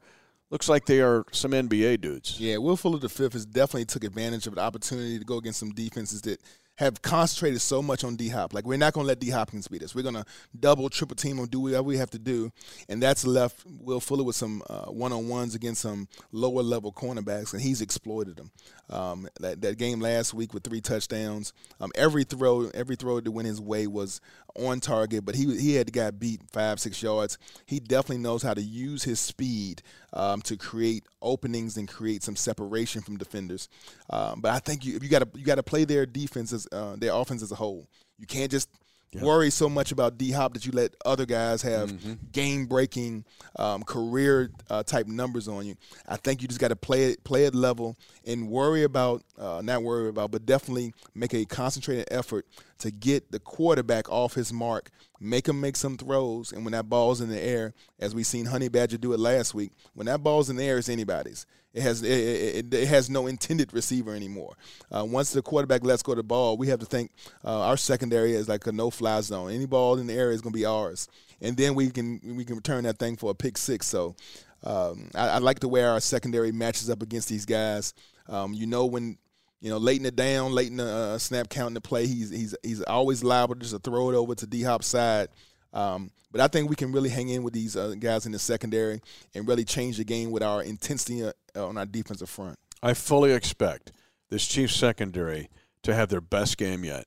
looks 0.50 0.68
like 0.68 0.88
they 0.88 1.00
are 1.00 1.24
some 1.32 1.52
NBA 1.52 2.02
dudes. 2.02 2.40
Yeah, 2.40 2.58
Will 2.58 2.76
Fuller 2.76 2.98
the 2.98 3.10
fifth 3.10 3.34
has 3.34 3.46
definitely 3.46 3.86
took 3.86 4.04
advantage 4.04 4.48
of 4.48 4.56
the 4.56 4.62
opportunity 4.62 5.20
to 5.20 5.26
go 5.26 5.38
against 5.38 5.60
some 5.60 5.74
defenses 5.74 6.24
that– 6.24 6.42
have 6.78 7.02
concentrated 7.02 7.62
so 7.62 7.82
much 7.82 8.04
on 8.04 8.16
D 8.16 8.30
Hop. 8.30 8.54
Like 8.54 8.66
we're 8.66 8.78
not 8.78 8.94
going 8.94 9.06
to 9.06 9.08
let 9.08 9.20
D 9.20 9.30
Hopkins 9.30 9.68
beat 9.68 9.84
us. 9.84 9.94
We're 9.94 10.04
going 10.04 10.16
to 10.16 10.26
double, 10.60 10.90
triple 10.90 11.16
team 11.16 11.38
him, 11.38 11.48
do 11.48 11.60
whatever 11.60 11.84
we 11.84 11.98
have 11.98 12.12
to 12.12 12.20
do, 12.20 12.52
and 12.90 13.02
that's 13.02 13.26
left 13.26 13.64
Will 13.66 14.00
Fuller 14.00 14.24
with 14.24 14.36
some 14.36 14.62
one 14.88 15.14
on 15.14 15.28
ones 15.28 15.56
against 15.56 15.82
some 15.82 16.08
lower 16.32 16.64
level 16.64 16.92
cornerbacks, 16.92 17.54
and 17.54 17.62
he's 17.62 17.82
exploited 17.82 18.38
them. 18.38 18.52
Um, 18.90 19.28
that, 19.42 19.60
that 19.62 19.78
game 19.78 20.00
last 20.00 20.34
week 20.34 20.54
with 20.54 20.64
three 20.64 20.80
touchdowns, 20.80 21.52
um, 21.82 21.92
every 21.96 22.24
throw, 22.24 22.70
every 22.74 22.96
throw 22.96 23.20
to 23.20 23.32
win 23.32 23.46
his 23.46 23.60
way 23.60 23.86
was 23.86 24.22
on 24.58 24.80
target, 24.80 25.26
but 25.26 25.36
he 25.36 25.58
he 25.58 25.76
had 25.76 25.92
guy 25.92 26.12
beat 26.12 26.42
five 26.52 26.80
six 26.80 27.02
yards. 27.02 27.38
He 27.66 27.80
definitely 27.80 28.24
knows 28.24 28.44
how 28.44 28.54
to 28.54 28.62
use 28.62 29.04
his 29.04 29.20
speed 29.20 29.82
um, 30.14 30.42
to 30.44 30.58
create 30.58 31.06
openings 31.22 31.78
and 31.78 31.88
create 31.88 32.24
some 32.24 32.36
separation 32.36 33.02
from 33.02 33.18
defenders. 33.18 33.70
Um, 34.10 34.42
but 34.42 34.52
I 34.52 34.60
think 34.60 34.86
you 34.86 35.00
you 35.02 35.10
got 35.10 35.20
to 35.20 35.40
you 35.40 35.46
got 35.46 35.56
to 35.56 35.64
play 35.64 35.86
their 35.86 36.06
defense 36.06 36.54
as 36.54 36.68
uh, 36.72 36.96
their 36.98 37.14
offense 37.14 37.44
as 37.44 37.52
a 37.52 37.56
whole. 37.56 37.88
You 38.18 38.26
can't 38.26 38.52
just 38.52 38.70
yeah. 39.12 39.24
worry 39.24 39.50
so 39.50 39.70
much 39.70 39.92
about 39.92 40.18
D 40.18 40.32
Hop 40.32 40.54
that 40.54 40.66
you 40.66 40.72
let 40.72 40.94
other 41.06 41.26
guys 41.26 41.62
have 41.62 41.92
mm-hmm. 41.92 42.14
game 42.32 42.66
breaking, 42.66 43.26
um, 43.58 43.84
career 43.84 44.52
uh, 44.70 44.84
type 44.84 45.08
numbers 45.08 45.48
on 45.48 45.66
you. 45.66 45.76
I 46.08 46.18
think 46.18 46.42
you 46.42 46.48
just 46.48 46.60
got 46.60 46.70
to 46.70 46.76
play 46.76 47.12
it, 47.12 47.24
play 47.24 47.46
it 47.46 47.56
level 47.56 47.96
and 48.26 48.50
worry 48.50 48.84
about, 48.84 49.24
uh, 49.38 49.62
not 49.64 49.84
worry 49.84 50.10
about, 50.10 50.32
but 50.32 50.46
definitely 50.46 50.94
make 51.16 51.34
a 51.34 51.46
concentrated 51.46 52.08
effort 52.12 52.46
to 52.80 52.92
get 52.92 53.32
the 53.32 53.40
quarterback 53.40 54.10
off 54.10 54.34
his 54.34 54.52
mark, 54.52 54.90
make 55.20 55.48
him 55.48 55.60
make 55.60 55.76
some 55.76 55.98
throws, 55.98 56.52
and 56.52 56.64
when 56.64 56.74
that 56.74 56.90
ball's 56.90 57.22
in 57.22 57.30
the 57.30 57.42
air, 57.42 57.74
as 58.00 58.14
we 58.14 58.24
seen 58.24 58.46
Honey 58.46 58.68
Badger 58.68 58.98
do 58.98 59.14
it 59.14 59.20
last 59.20 59.54
week, 59.54 59.72
when 59.94 60.06
that 60.08 60.22
ball's 60.22 60.50
in 60.50 60.58
the 60.58 60.64
air, 60.64 60.78
it's 60.78 60.90
anybody's. 60.90 61.46
It 61.78 61.84
has 61.84 62.02
it, 62.02 62.10
it, 62.10 62.74
it 62.74 62.88
has 62.88 63.08
no 63.08 63.28
intended 63.28 63.72
receiver 63.72 64.16
anymore. 64.16 64.56
Uh, 64.92 65.06
once 65.06 65.32
the 65.32 65.44
quarterback 65.44 65.84
lets 65.84 66.02
go 66.02 66.14
of 66.14 66.18
the 66.18 66.24
ball, 66.24 66.58
we 66.58 66.70
have 66.70 66.80
to 66.80 66.88
think 66.88 67.12
uh, 67.46 67.68
our 67.68 67.78
secondary 67.78 68.34
is 68.34 68.50
like 68.50 68.66
a 68.66 68.72
no-fly 68.72 69.22
zone. 69.22 69.52
Any 69.52 69.68
ball 69.68 70.00
in 70.00 70.08
the 70.08 70.14
area 70.16 70.34
is 70.34 70.42
going 70.42 70.54
to 70.54 70.58
be 70.58 70.66
ours, 70.66 71.08
and 71.40 71.56
then 71.56 71.76
we 71.76 71.92
can 71.92 72.20
we 72.36 72.46
can 72.46 72.56
return 72.56 72.84
that 72.86 72.98
thing 72.98 73.16
for 73.16 73.30
a 73.30 73.36
pick 73.36 73.60
six. 73.60 73.86
So 73.86 74.16
um, 74.64 75.12
I, 75.14 75.30
I, 75.30 75.38
like 75.38 75.60
the 75.60 75.68
way 75.68 75.84
our 75.84 76.00
secondary 76.00 76.52
matches 76.52 76.90
up 76.90 77.04
against 77.04 77.30
these 77.30 77.46
guys. 77.46 77.94
Um, 78.28 78.56
you 78.56 78.66
know 78.66 78.88
when 78.88 79.20
you 79.62 79.70
know 79.70 79.78
late 79.78 79.98
in 79.98 80.04
the 80.04 80.12
down, 80.12 80.54
late 80.54 80.72
in 80.72 80.78
the 80.78 80.88
uh, 80.88 81.18
snap 81.20 81.48
count 81.50 81.68
in 81.68 81.74
the 81.76 81.82
play, 81.82 82.08
he's 82.08 82.32
he's 82.32 82.56
he's 82.64 82.82
always 82.82 83.24
liable 83.24 83.54
just 83.54 83.74
to 83.74 83.80
throw 83.80 84.10
it 84.10 84.16
over 84.16 84.34
to 84.34 84.48
D 84.48 84.64
Hop's 84.64 84.88
side. 84.88 85.30
Um, 85.74 86.12
but 86.32 86.42
I 86.42 86.48
think 86.48 86.70
we 86.70 86.76
can 86.76 86.92
really 86.92 87.10
hang 87.10 87.30
in 87.30 87.44
with 87.44 87.54
these 87.54 87.76
uh, 87.76 87.96
guys 88.00 88.26
in 88.26 88.32
the 88.32 88.40
secondary 88.40 89.02
and 89.34 89.48
really 89.48 89.64
change 89.64 89.98
the 89.98 90.04
game 90.04 90.32
with 90.32 90.44
our 90.44 90.62
intensity 90.62 91.24
uh, 91.24 91.32
on 91.56 91.78
our 91.78 91.86
defensive 91.86 92.30
front. 92.30 92.58
I 92.84 92.94
fully 92.94 93.32
expect 93.32 93.92
this 94.30 94.46
Chiefs 94.46 94.76
secondary 94.76 95.50
to 95.84 95.96
have 95.96 96.10
their 96.10 96.22
best 96.22 96.58
game 96.58 96.84
yet. 96.84 97.06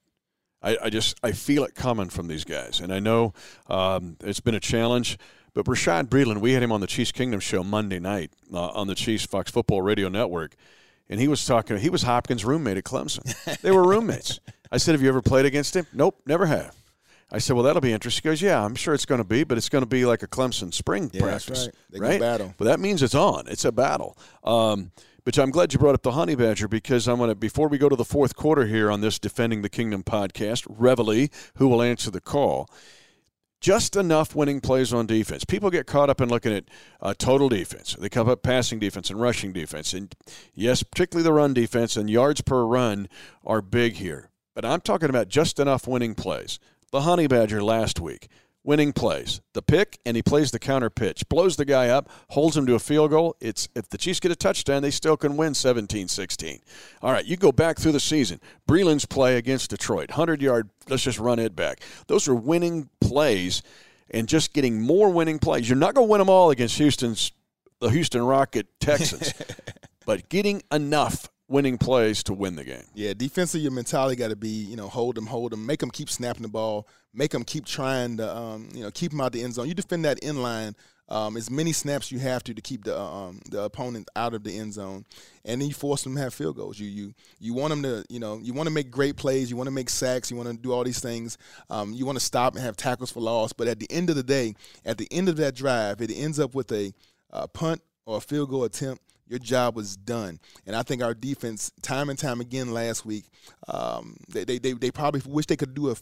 I, 0.62 0.76
I 0.84 0.90
just 0.90 1.18
I 1.22 1.32
feel 1.32 1.64
it 1.64 1.74
coming 1.74 2.10
from 2.10 2.28
these 2.28 2.44
guys, 2.44 2.80
and 2.80 2.92
I 2.92 2.98
know 3.00 3.32
um, 3.68 4.16
it's 4.20 4.40
been 4.40 4.54
a 4.54 4.60
challenge. 4.60 5.18
But 5.52 5.64
Bashaud 5.64 6.08
Breeland, 6.08 6.38
we 6.38 6.52
had 6.52 6.62
him 6.62 6.70
on 6.70 6.80
the 6.80 6.86
Chiefs 6.86 7.12
Kingdom 7.12 7.40
show 7.40 7.64
Monday 7.64 7.98
night 7.98 8.30
uh, 8.52 8.68
on 8.68 8.86
the 8.86 8.94
Chiefs 8.94 9.26
Fox 9.26 9.50
Football 9.50 9.82
Radio 9.82 10.08
Network, 10.08 10.54
and 11.08 11.18
he 11.18 11.28
was 11.28 11.44
talking. 11.44 11.76
He 11.78 11.90
was 11.90 12.02
Hopkins' 12.02 12.44
roommate 12.44 12.76
at 12.76 12.84
Clemson. 12.84 13.60
They 13.60 13.70
were 13.70 13.86
roommates. 13.86 14.38
I 14.72 14.76
said, 14.76 14.92
"Have 14.92 15.02
you 15.02 15.08
ever 15.08 15.22
played 15.22 15.46
against 15.46 15.74
him?" 15.74 15.86
Nope, 15.92 16.20
never 16.26 16.46
have. 16.46 16.74
I 17.32 17.38
said, 17.38 17.54
"Well, 17.54 17.64
that'll 17.64 17.80
be 17.80 17.92
interesting." 17.92 18.28
He 18.28 18.32
goes, 18.32 18.42
"Yeah, 18.42 18.64
I'm 18.64 18.74
sure 18.74 18.94
it's 18.94 19.06
going 19.06 19.20
to 19.20 19.24
be, 19.24 19.44
but 19.44 19.56
it's 19.56 19.68
going 19.68 19.82
to 19.82 19.88
be 19.88 20.04
like 20.04 20.22
a 20.22 20.28
Clemson 20.28 20.74
spring 20.74 21.10
yeah, 21.12 21.22
practice, 21.22 21.68
right? 21.92 22.00
right? 22.00 22.20
Battle, 22.20 22.54
but 22.56 22.64
that 22.64 22.80
means 22.80 23.02
it's 23.02 23.14
on. 23.14 23.46
It's 23.48 23.64
a 23.64 23.72
battle." 23.72 24.16
Um, 24.42 24.92
but 25.24 25.38
I'm 25.38 25.50
glad 25.50 25.72
you 25.72 25.78
brought 25.78 25.94
up 25.94 26.02
the 26.02 26.12
honey 26.12 26.34
badger 26.34 26.66
because 26.66 27.06
I'm 27.06 27.18
going 27.18 27.28
to 27.28 27.34
before 27.34 27.68
we 27.68 27.78
go 27.78 27.88
to 27.88 27.96
the 27.96 28.04
fourth 28.04 28.34
quarter 28.34 28.66
here 28.66 28.90
on 28.90 29.00
this 29.00 29.18
defending 29.18 29.62
the 29.62 29.68
kingdom 29.68 30.02
podcast, 30.02 30.66
Reveille, 30.68 31.28
who 31.56 31.68
will 31.68 31.82
answer 31.82 32.10
the 32.10 32.20
call. 32.20 32.68
Just 33.60 33.94
enough 33.94 34.34
winning 34.34 34.62
plays 34.62 34.90
on 34.94 35.06
defense. 35.06 35.44
People 35.44 35.68
get 35.68 35.86
caught 35.86 36.08
up 36.08 36.22
in 36.22 36.30
looking 36.30 36.54
at 36.54 36.64
uh, 37.02 37.12
total 37.12 37.50
defense. 37.50 37.94
They 38.00 38.08
come 38.08 38.26
up 38.26 38.42
passing 38.42 38.78
defense 38.78 39.10
and 39.10 39.20
rushing 39.20 39.52
defense, 39.52 39.92
and 39.92 40.14
yes, 40.54 40.82
particularly 40.82 41.24
the 41.24 41.34
run 41.34 41.52
defense 41.52 41.94
and 41.94 42.08
yards 42.08 42.40
per 42.40 42.64
run 42.64 43.06
are 43.44 43.60
big 43.60 43.96
here. 43.96 44.30
But 44.54 44.64
I'm 44.64 44.80
talking 44.80 45.10
about 45.10 45.28
just 45.28 45.60
enough 45.60 45.86
winning 45.86 46.14
plays 46.14 46.58
the 46.90 47.02
Honey 47.02 47.26
Badger 47.26 47.62
last 47.62 48.00
week 48.00 48.28
winning 48.62 48.92
plays. 48.92 49.40
The 49.54 49.62
pick, 49.62 49.98
and 50.04 50.16
he 50.16 50.22
plays 50.22 50.50
the 50.50 50.58
counter 50.58 50.90
pitch, 50.90 51.28
blows 51.28 51.56
the 51.56 51.64
guy 51.64 51.88
up, 51.88 52.10
holds 52.30 52.56
him 52.56 52.66
to 52.66 52.74
a 52.74 52.78
field 52.78 53.10
goal. 53.10 53.36
It's 53.40 53.68
if 53.74 53.88
the 53.88 53.98
Chiefs 53.98 54.20
get 54.20 54.30
a 54.30 54.36
touchdown, 54.36 54.82
they 54.82 54.90
still 54.90 55.16
can 55.16 55.36
win 55.36 55.52
17-16. 55.52 56.60
All 57.02 57.12
right, 57.12 57.24
you 57.24 57.36
go 57.36 57.52
back 57.52 57.78
through 57.78 57.92
the 57.92 58.00
season. 58.00 58.40
Breeland's 58.68 59.06
play 59.06 59.36
against 59.36 59.70
Detroit, 59.70 60.10
100 60.10 60.42
yard. 60.42 60.70
Let's 60.88 61.02
just 61.02 61.18
run 61.18 61.38
it 61.38 61.56
back. 61.56 61.80
Those 62.06 62.28
are 62.28 62.34
winning 62.34 62.88
plays, 63.00 63.62
and 64.10 64.28
just 64.28 64.52
getting 64.52 64.80
more 64.80 65.10
winning 65.10 65.38
plays. 65.38 65.68
You're 65.68 65.78
not 65.78 65.94
going 65.94 66.06
to 66.06 66.10
win 66.10 66.18
them 66.18 66.30
all 66.30 66.50
against 66.50 66.76
Houston's 66.78 67.32
the 67.80 67.88
Houston 67.88 68.22
Rocket 68.22 68.66
Texans, 68.78 69.32
but 70.06 70.28
getting 70.28 70.62
enough 70.70 71.30
winning 71.50 71.76
plays 71.76 72.22
to 72.22 72.32
win 72.32 72.56
the 72.56 72.64
game. 72.64 72.84
Yeah, 72.94 73.12
defensively, 73.12 73.60
your 73.62 73.72
mentality 73.72 74.16
got 74.16 74.28
to 74.28 74.36
be, 74.36 74.48
you 74.48 74.76
know, 74.76 74.88
hold 74.88 75.16
them, 75.16 75.26
hold 75.26 75.52
them, 75.52 75.66
make 75.66 75.80
them 75.80 75.90
keep 75.90 76.08
snapping 76.08 76.42
the 76.42 76.48
ball, 76.48 76.88
make 77.12 77.32
them 77.32 77.44
keep 77.44 77.66
trying 77.66 78.16
to, 78.18 78.36
um, 78.36 78.68
you 78.72 78.82
know, 78.82 78.90
keep 78.90 79.10
them 79.10 79.20
out 79.20 79.32
the 79.32 79.42
end 79.42 79.54
zone. 79.54 79.68
You 79.68 79.74
defend 79.74 80.04
that 80.04 80.20
in 80.20 80.42
line 80.42 80.74
um, 81.10 81.36
as 81.36 81.50
many 81.50 81.72
snaps 81.72 82.12
you 82.12 82.20
have 82.20 82.44
to 82.44 82.54
to 82.54 82.62
keep 82.62 82.84
the 82.84 82.96
uh, 82.96 83.02
um, 83.02 83.40
the 83.50 83.62
opponent 83.62 84.08
out 84.14 84.32
of 84.32 84.44
the 84.44 84.56
end 84.56 84.74
zone, 84.74 85.04
and 85.44 85.60
then 85.60 85.68
you 85.68 85.74
force 85.74 86.04
them 86.04 86.14
to 86.14 86.20
have 86.20 86.32
field 86.32 86.56
goals. 86.56 86.78
You 86.78 86.88
you 86.88 87.14
you 87.40 87.52
want 87.52 87.70
them 87.70 87.82
to, 87.82 88.04
you 88.08 88.20
know, 88.20 88.38
you 88.40 88.54
want 88.54 88.68
to 88.68 88.72
make 88.72 88.90
great 88.92 89.16
plays, 89.16 89.50
you 89.50 89.56
want 89.56 89.66
to 89.66 89.72
make 89.72 89.90
sacks, 89.90 90.30
you 90.30 90.36
want 90.36 90.48
to 90.48 90.56
do 90.56 90.72
all 90.72 90.84
these 90.84 91.00
things. 91.00 91.36
Um, 91.68 91.92
you 91.92 92.06
want 92.06 92.16
to 92.16 92.24
stop 92.24 92.54
and 92.54 92.64
have 92.64 92.76
tackles 92.76 93.10
for 93.10 93.20
loss, 93.20 93.52
but 93.52 93.66
at 93.66 93.80
the 93.80 93.90
end 93.90 94.08
of 94.08 94.14
the 94.14 94.22
day, 94.22 94.54
at 94.84 94.98
the 94.98 95.08
end 95.10 95.28
of 95.28 95.36
that 95.38 95.56
drive, 95.56 96.00
it 96.00 96.12
ends 96.12 96.38
up 96.38 96.54
with 96.54 96.70
a 96.70 96.92
uh, 97.32 97.48
punt 97.48 97.82
or 98.06 98.18
a 98.18 98.20
field 98.20 98.50
goal 98.50 98.62
attempt 98.62 99.02
your 99.30 99.38
job 99.38 99.76
was 99.76 99.96
done. 99.96 100.40
And 100.66 100.74
I 100.74 100.82
think 100.82 101.02
our 101.02 101.14
defense, 101.14 101.72
time 101.82 102.10
and 102.10 102.18
time 102.18 102.40
again 102.40 102.72
last 102.72 103.06
week, 103.06 103.26
um, 103.68 104.16
they, 104.28 104.44
they, 104.44 104.58
they, 104.58 104.72
they, 104.72 104.90
probably 104.90 105.22
wish 105.24 105.46
they 105.46 105.56
could 105.56 105.72
do 105.72 105.90
a 105.90 105.94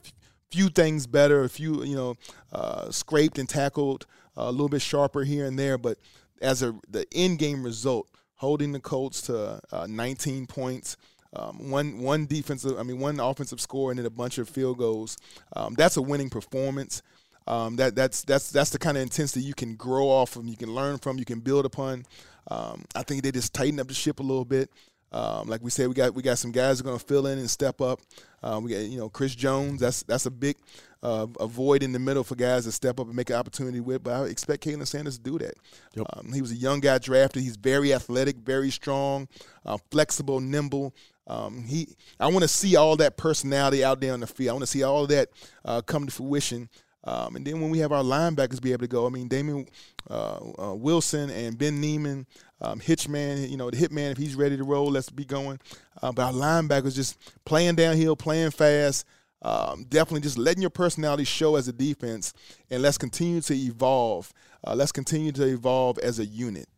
few 0.50 0.70
things 0.70 1.06
better, 1.06 1.44
a 1.44 1.48
few, 1.48 1.84
you 1.84 1.94
know, 1.94 2.14
uh, 2.52 2.90
scraped 2.90 3.38
and 3.38 3.48
tackled 3.48 4.06
uh, 4.36 4.44
a 4.44 4.50
little 4.50 4.70
bit 4.70 4.80
sharper 4.80 5.24
here 5.24 5.44
and 5.44 5.58
there. 5.58 5.76
But 5.76 5.98
as 6.40 6.62
a 6.62 6.74
the 6.88 7.06
end 7.14 7.38
game 7.38 7.62
result, 7.62 8.08
holding 8.36 8.72
the 8.72 8.80
Colts 8.80 9.22
to 9.22 9.60
uh, 9.70 9.86
19 9.88 10.46
points. 10.46 10.96
Um, 11.36 11.70
one 11.70 11.98
one 11.98 12.24
defensive, 12.24 12.78
I 12.78 12.82
mean 12.82 12.98
one 12.98 13.20
offensive 13.20 13.60
score, 13.60 13.90
and 13.90 13.98
then 13.98 14.06
a 14.06 14.10
bunch 14.10 14.38
of 14.38 14.48
field 14.48 14.78
goals. 14.78 15.18
Um, 15.54 15.74
that's 15.74 15.98
a 15.98 16.02
winning 16.02 16.30
performance. 16.30 17.02
Um, 17.48 17.76
that 17.76 17.94
that's 17.94 18.22
that's 18.22 18.50
that's 18.50 18.70
the 18.70 18.78
kind 18.78 18.96
of 18.96 19.02
intensity 19.02 19.44
you 19.44 19.54
can 19.54 19.74
grow 19.74 20.06
off 20.08 20.30
from, 20.30 20.46
you 20.48 20.56
can 20.56 20.72
learn 20.74 20.98
from, 20.98 21.18
you 21.18 21.24
can 21.24 21.40
build 21.40 21.64
upon. 21.64 22.04
Um, 22.50 22.84
I 22.94 23.02
think 23.02 23.22
they 23.22 23.32
just 23.32 23.54
tighten 23.54 23.80
up 23.80 23.88
the 23.88 23.94
ship 23.94 24.20
a 24.20 24.22
little 24.22 24.44
bit. 24.44 24.70
Um, 25.10 25.48
like 25.48 25.62
we 25.62 25.70
said, 25.70 25.88
we 25.88 25.94
got 25.94 26.14
we 26.14 26.22
got 26.22 26.36
some 26.36 26.52
guys 26.52 26.78
who 26.78 26.84
are 26.84 26.88
going 26.88 26.98
to 26.98 27.04
fill 27.04 27.26
in 27.26 27.38
and 27.38 27.48
step 27.48 27.80
up. 27.80 28.00
Um, 28.42 28.64
we 28.64 28.72
got 28.72 28.80
you 28.80 28.98
know 28.98 29.08
Chris 29.08 29.34
Jones. 29.34 29.80
That's 29.80 30.02
that's 30.02 30.26
a 30.26 30.30
big 30.30 30.56
uh, 31.02 31.26
a 31.40 31.46
void 31.46 31.82
in 31.82 31.92
the 31.92 31.98
middle 31.98 32.22
for 32.22 32.34
guys 32.34 32.64
to 32.64 32.72
step 32.72 33.00
up 33.00 33.06
and 33.06 33.16
make 33.16 33.30
an 33.30 33.36
opportunity 33.36 33.80
with. 33.80 34.02
But 34.02 34.12
I 34.12 34.24
expect 34.26 34.64
Khalen 34.64 34.86
Saunders 34.86 35.16
to 35.16 35.22
do 35.22 35.38
that. 35.38 35.54
Yep. 35.94 36.06
Um, 36.12 36.32
he 36.34 36.42
was 36.42 36.52
a 36.52 36.56
young 36.56 36.80
guy 36.80 36.98
drafted. 36.98 37.42
He's 37.42 37.56
very 37.56 37.94
athletic, 37.94 38.36
very 38.36 38.70
strong, 38.70 39.28
uh, 39.64 39.78
flexible, 39.90 40.40
nimble. 40.40 40.94
Um, 41.26 41.64
he, 41.64 41.88
I 42.20 42.28
want 42.28 42.42
to 42.42 42.48
see 42.48 42.76
all 42.76 42.96
that 42.96 43.16
personality 43.16 43.84
out 43.84 44.00
there 44.00 44.12
on 44.12 44.20
the 44.20 44.26
field. 44.26 44.50
I 44.50 44.52
want 44.54 44.62
to 44.62 44.66
see 44.66 44.82
all 44.82 45.06
that 45.06 45.28
uh, 45.64 45.80
come 45.82 46.06
to 46.06 46.12
fruition. 46.12 46.68
Um, 47.08 47.36
and 47.36 47.44
then 47.46 47.58
when 47.62 47.70
we 47.70 47.78
have 47.78 47.90
our 47.90 48.02
linebackers 48.02 48.60
be 48.60 48.72
able 48.72 48.82
to 48.82 48.86
go, 48.88 49.06
I 49.06 49.08
mean, 49.08 49.28
Damien 49.28 49.66
uh, 50.10 50.40
uh, 50.58 50.74
Wilson 50.74 51.30
and 51.30 51.56
Ben 51.56 51.80
Niemann, 51.80 52.26
um, 52.60 52.80
Hitchman, 52.80 53.48
you 53.48 53.56
know, 53.56 53.70
the 53.70 53.78
hitman, 53.78 54.12
if 54.12 54.18
he's 54.18 54.34
ready 54.34 54.58
to 54.58 54.64
roll, 54.64 54.90
let's 54.90 55.08
be 55.08 55.24
going. 55.24 55.58
Uh, 56.02 56.12
but 56.12 56.26
our 56.26 56.32
linebackers 56.32 56.94
just 56.94 57.16
playing 57.46 57.76
downhill, 57.76 58.14
playing 58.14 58.50
fast, 58.50 59.06
um, 59.40 59.86
definitely 59.88 60.20
just 60.20 60.36
letting 60.36 60.60
your 60.60 60.68
personality 60.68 61.24
show 61.24 61.56
as 61.56 61.66
a 61.66 61.72
defense, 61.72 62.34
and 62.70 62.82
let's 62.82 62.98
continue 62.98 63.40
to 63.40 63.54
evolve. 63.54 64.30
Uh, 64.66 64.74
let's 64.74 64.92
continue 64.92 65.32
to 65.32 65.44
evolve 65.44 65.98
as 66.00 66.18
a 66.18 66.26
unit. 66.26 66.68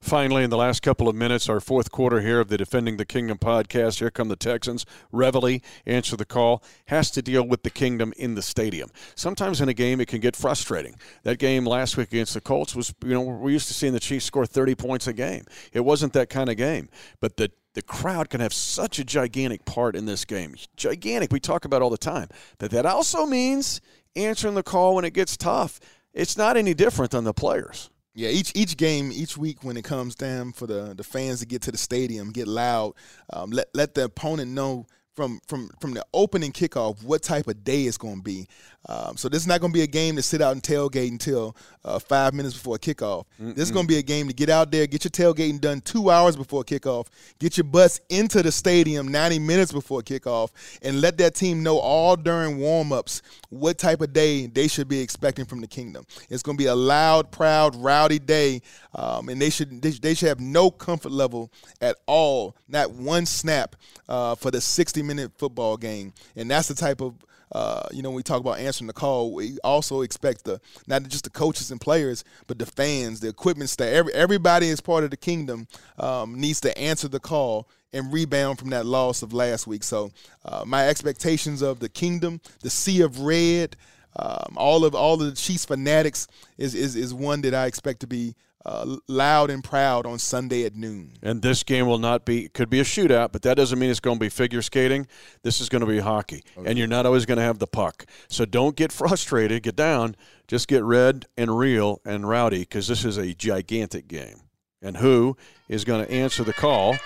Finally, 0.00 0.44
in 0.44 0.50
the 0.50 0.56
last 0.56 0.82
couple 0.82 1.08
of 1.08 1.14
minutes, 1.14 1.48
our 1.48 1.60
fourth 1.60 1.90
quarter 1.90 2.20
here 2.20 2.40
of 2.40 2.48
the 2.48 2.56
Defending 2.56 2.96
the 2.96 3.04
Kingdom 3.04 3.38
podcast. 3.38 3.98
Here 3.98 4.10
come 4.10 4.28
the 4.28 4.36
Texans. 4.36 4.86
Reveille, 5.10 5.60
answer 5.84 6.16
the 6.16 6.24
call, 6.24 6.62
has 6.86 7.10
to 7.12 7.22
deal 7.22 7.46
with 7.46 7.62
the 7.62 7.70
Kingdom 7.70 8.12
in 8.16 8.34
the 8.34 8.42
stadium. 8.42 8.90
Sometimes 9.14 9.60
in 9.60 9.68
a 9.68 9.74
game, 9.74 10.00
it 10.00 10.08
can 10.08 10.20
get 10.20 10.36
frustrating. 10.36 10.96
That 11.22 11.38
game 11.38 11.64
last 11.64 11.96
week 11.96 12.08
against 12.08 12.34
the 12.34 12.40
Colts 12.40 12.76
was, 12.76 12.94
you 13.04 13.14
know, 13.14 13.22
we're 13.22 13.50
used 13.50 13.68
to 13.68 13.74
seeing 13.74 13.92
the 13.92 14.00
Chiefs 14.00 14.26
score 14.26 14.46
30 14.46 14.74
points 14.74 15.06
a 15.06 15.12
game. 15.12 15.44
It 15.72 15.80
wasn't 15.80 16.12
that 16.12 16.30
kind 16.30 16.48
of 16.50 16.56
game. 16.56 16.88
But 17.20 17.36
the 17.36 17.50
the 17.74 17.82
crowd 17.82 18.30
can 18.30 18.40
have 18.40 18.54
such 18.54 18.98
a 18.98 19.04
gigantic 19.04 19.66
part 19.66 19.94
in 19.96 20.06
this 20.06 20.24
game. 20.24 20.56
Gigantic, 20.76 21.30
we 21.30 21.38
talk 21.38 21.66
about 21.66 21.82
all 21.82 21.90
the 21.90 21.98
time. 21.98 22.28
But 22.56 22.70
that 22.70 22.86
also 22.86 23.26
means 23.26 23.82
answering 24.16 24.54
the 24.54 24.62
call 24.62 24.94
when 24.94 25.04
it 25.04 25.12
gets 25.12 25.36
tough. 25.36 25.78
It's 26.14 26.38
not 26.38 26.56
any 26.56 26.72
different 26.72 27.10
than 27.10 27.24
the 27.24 27.34
players. 27.34 27.90
Yeah, 28.16 28.30
each 28.30 28.50
each 28.54 28.78
game, 28.78 29.12
each 29.12 29.36
week, 29.36 29.62
when 29.62 29.76
it 29.76 29.84
comes 29.84 30.14
down 30.14 30.52
for 30.52 30.66
the, 30.66 30.94
the 30.96 31.04
fans 31.04 31.40
to 31.40 31.46
get 31.46 31.60
to 31.62 31.70
the 31.70 31.76
stadium, 31.76 32.30
get 32.32 32.48
loud, 32.48 32.94
um, 33.30 33.50
let 33.50 33.68
let 33.74 33.94
the 33.94 34.04
opponent 34.04 34.52
know 34.52 34.86
from 35.16 35.40
from 35.48 35.70
from 35.80 35.94
the 35.94 36.04
opening 36.12 36.52
kickoff 36.52 37.02
what 37.02 37.22
type 37.22 37.48
of 37.48 37.64
day 37.64 37.84
it's 37.84 37.96
going 37.96 38.18
to 38.18 38.22
be. 38.22 38.46
Um, 38.88 39.16
so 39.16 39.28
this 39.28 39.42
is 39.42 39.48
not 39.48 39.60
going 39.60 39.72
to 39.72 39.76
be 39.76 39.82
a 39.82 39.88
game 39.88 40.14
to 40.16 40.22
sit 40.22 40.40
out 40.40 40.52
and 40.52 40.62
tailgate 40.62 41.10
until 41.10 41.56
uh, 41.84 41.98
five 41.98 42.34
minutes 42.34 42.54
before 42.54 42.76
kickoff. 42.76 43.24
Mm-mm. 43.40 43.54
This 43.54 43.64
is 43.64 43.70
going 43.72 43.86
to 43.86 43.92
be 43.92 43.98
a 43.98 44.02
game 44.02 44.28
to 44.28 44.34
get 44.34 44.48
out 44.48 44.70
there, 44.70 44.86
get 44.86 45.04
your 45.04 45.10
tailgating 45.10 45.60
done 45.60 45.80
two 45.80 46.10
hours 46.10 46.36
before 46.36 46.62
kickoff, 46.62 47.08
get 47.40 47.56
your 47.56 47.64
butts 47.64 48.00
into 48.10 48.42
the 48.42 48.52
stadium 48.52 49.08
90 49.08 49.40
minutes 49.40 49.72
before 49.72 50.02
kickoff, 50.02 50.50
and 50.82 51.00
let 51.00 51.18
that 51.18 51.34
team 51.34 51.64
know 51.64 51.78
all 51.78 52.14
during 52.14 52.58
warm-ups 52.58 53.22
what 53.50 53.78
type 53.78 54.00
of 54.00 54.12
day 54.12 54.46
they 54.46 54.68
should 54.68 54.88
be 54.88 55.00
expecting 55.00 55.44
from 55.44 55.60
the 55.60 55.66
kingdom. 55.66 56.06
It's 56.30 56.42
going 56.42 56.56
to 56.56 56.62
be 56.62 56.68
a 56.68 56.74
loud, 56.74 57.32
proud, 57.32 57.74
rowdy 57.76 58.20
day, 58.20 58.62
um, 58.94 59.28
and 59.28 59.40
they 59.40 59.50
should 59.50 59.82
they, 59.82 59.90
they, 59.90 60.14
should 60.14 60.28
have 60.28 60.40
no 60.40 60.70
comfort 60.70 61.12
level 61.12 61.52
at 61.80 61.96
all, 62.06 62.56
not 62.68 62.92
one 62.92 63.26
snap 63.26 63.76
uh, 64.08 64.34
for 64.34 64.50
the 64.50 64.60
60-minute 65.06 65.32
football 65.38 65.76
game. 65.76 66.12
And 66.34 66.50
that's 66.50 66.68
the 66.68 66.74
type 66.74 67.00
of 67.00 67.14
uh, 67.52 67.86
you 67.92 68.02
know, 68.02 68.08
when 68.08 68.16
we 68.16 68.22
talk 68.24 68.40
about 68.40 68.58
answering 68.58 68.88
the 68.88 68.92
call, 68.92 69.32
we 69.32 69.56
also 69.62 70.00
expect 70.00 70.44
the 70.44 70.60
not 70.88 71.04
just 71.04 71.22
the 71.22 71.30
coaches 71.30 71.70
and 71.70 71.80
players, 71.80 72.24
but 72.48 72.58
the 72.58 72.66
fans, 72.66 73.20
the 73.20 73.28
equipment 73.28 73.70
staff, 73.70 73.86
every, 73.86 74.12
everybody 74.14 74.68
is 74.68 74.80
part 74.80 75.04
of 75.04 75.10
the 75.10 75.16
kingdom 75.16 75.68
um, 76.00 76.40
needs 76.40 76.60
to 76.62 76.76
answer 76.76 77.06
the 77.06 77.20
call 77.20 77.68
and 77.92 78.12
rebound 78.12 78.58
from 78.58 78.70
that 78.70 78.84
loss 78.84 79.22
of 79.22 79.32
last 79.32 79.68
week. 79.68 79.84
So, 79.84 80.10
uh, 80.44 80.64
my 80.66 80.88
expectations 80.88 81.62
of 81.62 81.78
the 81.78 81.88
kingdom, 81.88 82.40
the 82.62 82.70
sea 82.70 83.00
of 83.02 83.20
red, 83.20 83.76
um, 84.16 84.56
all 84.56 84.84
of 84.84 84.96
all 84.96 85.14
of 85.14 85.20
the 85.20 85.36
Chiefs 85.36 85.66
fanatics 85.66 86.26
is, 86.58 86.74
is 86.74 86.96
is 86.96 87.14
one 87.14 87.42
that 87.42 87.54
I 87.54 87.66
expect 87.66 88.00
to 88.00 88.08
be 88.08 88.34
uh, 88.66 88.96
loud 89.06 89.48
and 89.48 89.62
proud 89.62 90.04
on 90.06 90.18
Sunday 90.18 90.64
at 90.64 90.74
noon. 90.74 91.12
And 91.22 91.40
this 91.40 91.62
game 91.62 91.86
will 91.86 91.98
not 91.98 92.24
be 92.24 92.48
could 92.48 92.68
be 92.68 92.80
a 92.80 92.84
shootout, 92.84 93.30
but 93.30 93.42
that 93.42 93.56
doesn't 93.56 93.78
mean 93.78 93.90
it's 93.90 94.00
going 94.00 94.16
to 94.16 94.20
be 94.20 94.28
figure 94.28 94.60
skating. 94.60 95.06
This 95.42 95.60
is 95.60 95.68
going 95.68 95.80
to 95.80 95.86
be 95.86 96.00
hockey, 96.00 96.42
okay. 96.58 96.68
and 96.68 96.76
you're 96.76 96.88
not 96.88 97.06
always 97.06 97.26
going 97.26 97.38
to 97.38 97.44
have 97.44 97.60
the 97.60 97.68
puck. 97.68 98.04
So 98.28 98.44
don't 98.44 98.74
get 98.74 98.90
frustrated. 99.00 99.62
Get 99.62 99.76
down. 99.76 100.16
Just 100.48 100.66
get 100.66 100.82
red 100.82 101.26
and 101.36 101.56
real 101.56 102.00
and 102.04 102.28
rowdy 102.28 102.60
because 102.60 102.88
this 102.88 103.04
is 103.04 103.16
a 103.16 103.34
gigantic 103.34 104.08
game. 104.08 104.40
And 104.82 104.96
who 104.96 105.36
is 105.68 105.84
going 105.84 106.04
to 106.04 106.12
answer 106.12 106.44
the 106.44 106.52
call? 106.52 106.96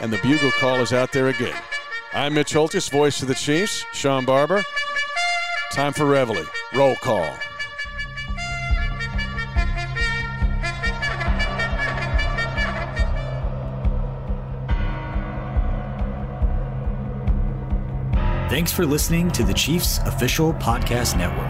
And 0.00 0.12
the 0.12 0.18
bugle 0.18 0.52
call 0.52 0.76
is 0.76 0.92
out 0.92 1.12
there 1.12 1.28
again. 1.28 1.60
I'm 2.12 2.34
Mitch 2.34 2.52
Holthus, 2.52 2.88
voice 2.88 3.20
of 3.20 3.28
the 3.28 3.34
Chiefs. 3.34 3.84
Sean 3.92 4.24
Barber. 4.24 4.62
Time 5.72 5.92
for 5.92 6.06
Reveille. 6.06 6.46
Roll 6.74 6.96
call. 6.96 7.28
Thanks 18.58 18.72
for 18.72 18.84
listening 18.84 19.30
to 19.38 19.44
the 19.44 19.54
Chiefs 19.54 19.98
Official 19.98 20.52
Podcast 20.54 21.16
Network. 21.16 21.46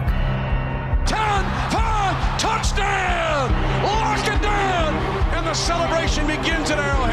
10, 1.07 1.17
5, 1.17 2.39
touchdown! 2.39 3.51
Lock 3.81 4.27
it 4.27 4.39
down! 4.43 4.93
And 5.33 5.47
the 5.47 5.55
celebration 5.55 6.27
begins 6.27 6.69
at 6.69 6.77
our 6.77 7.07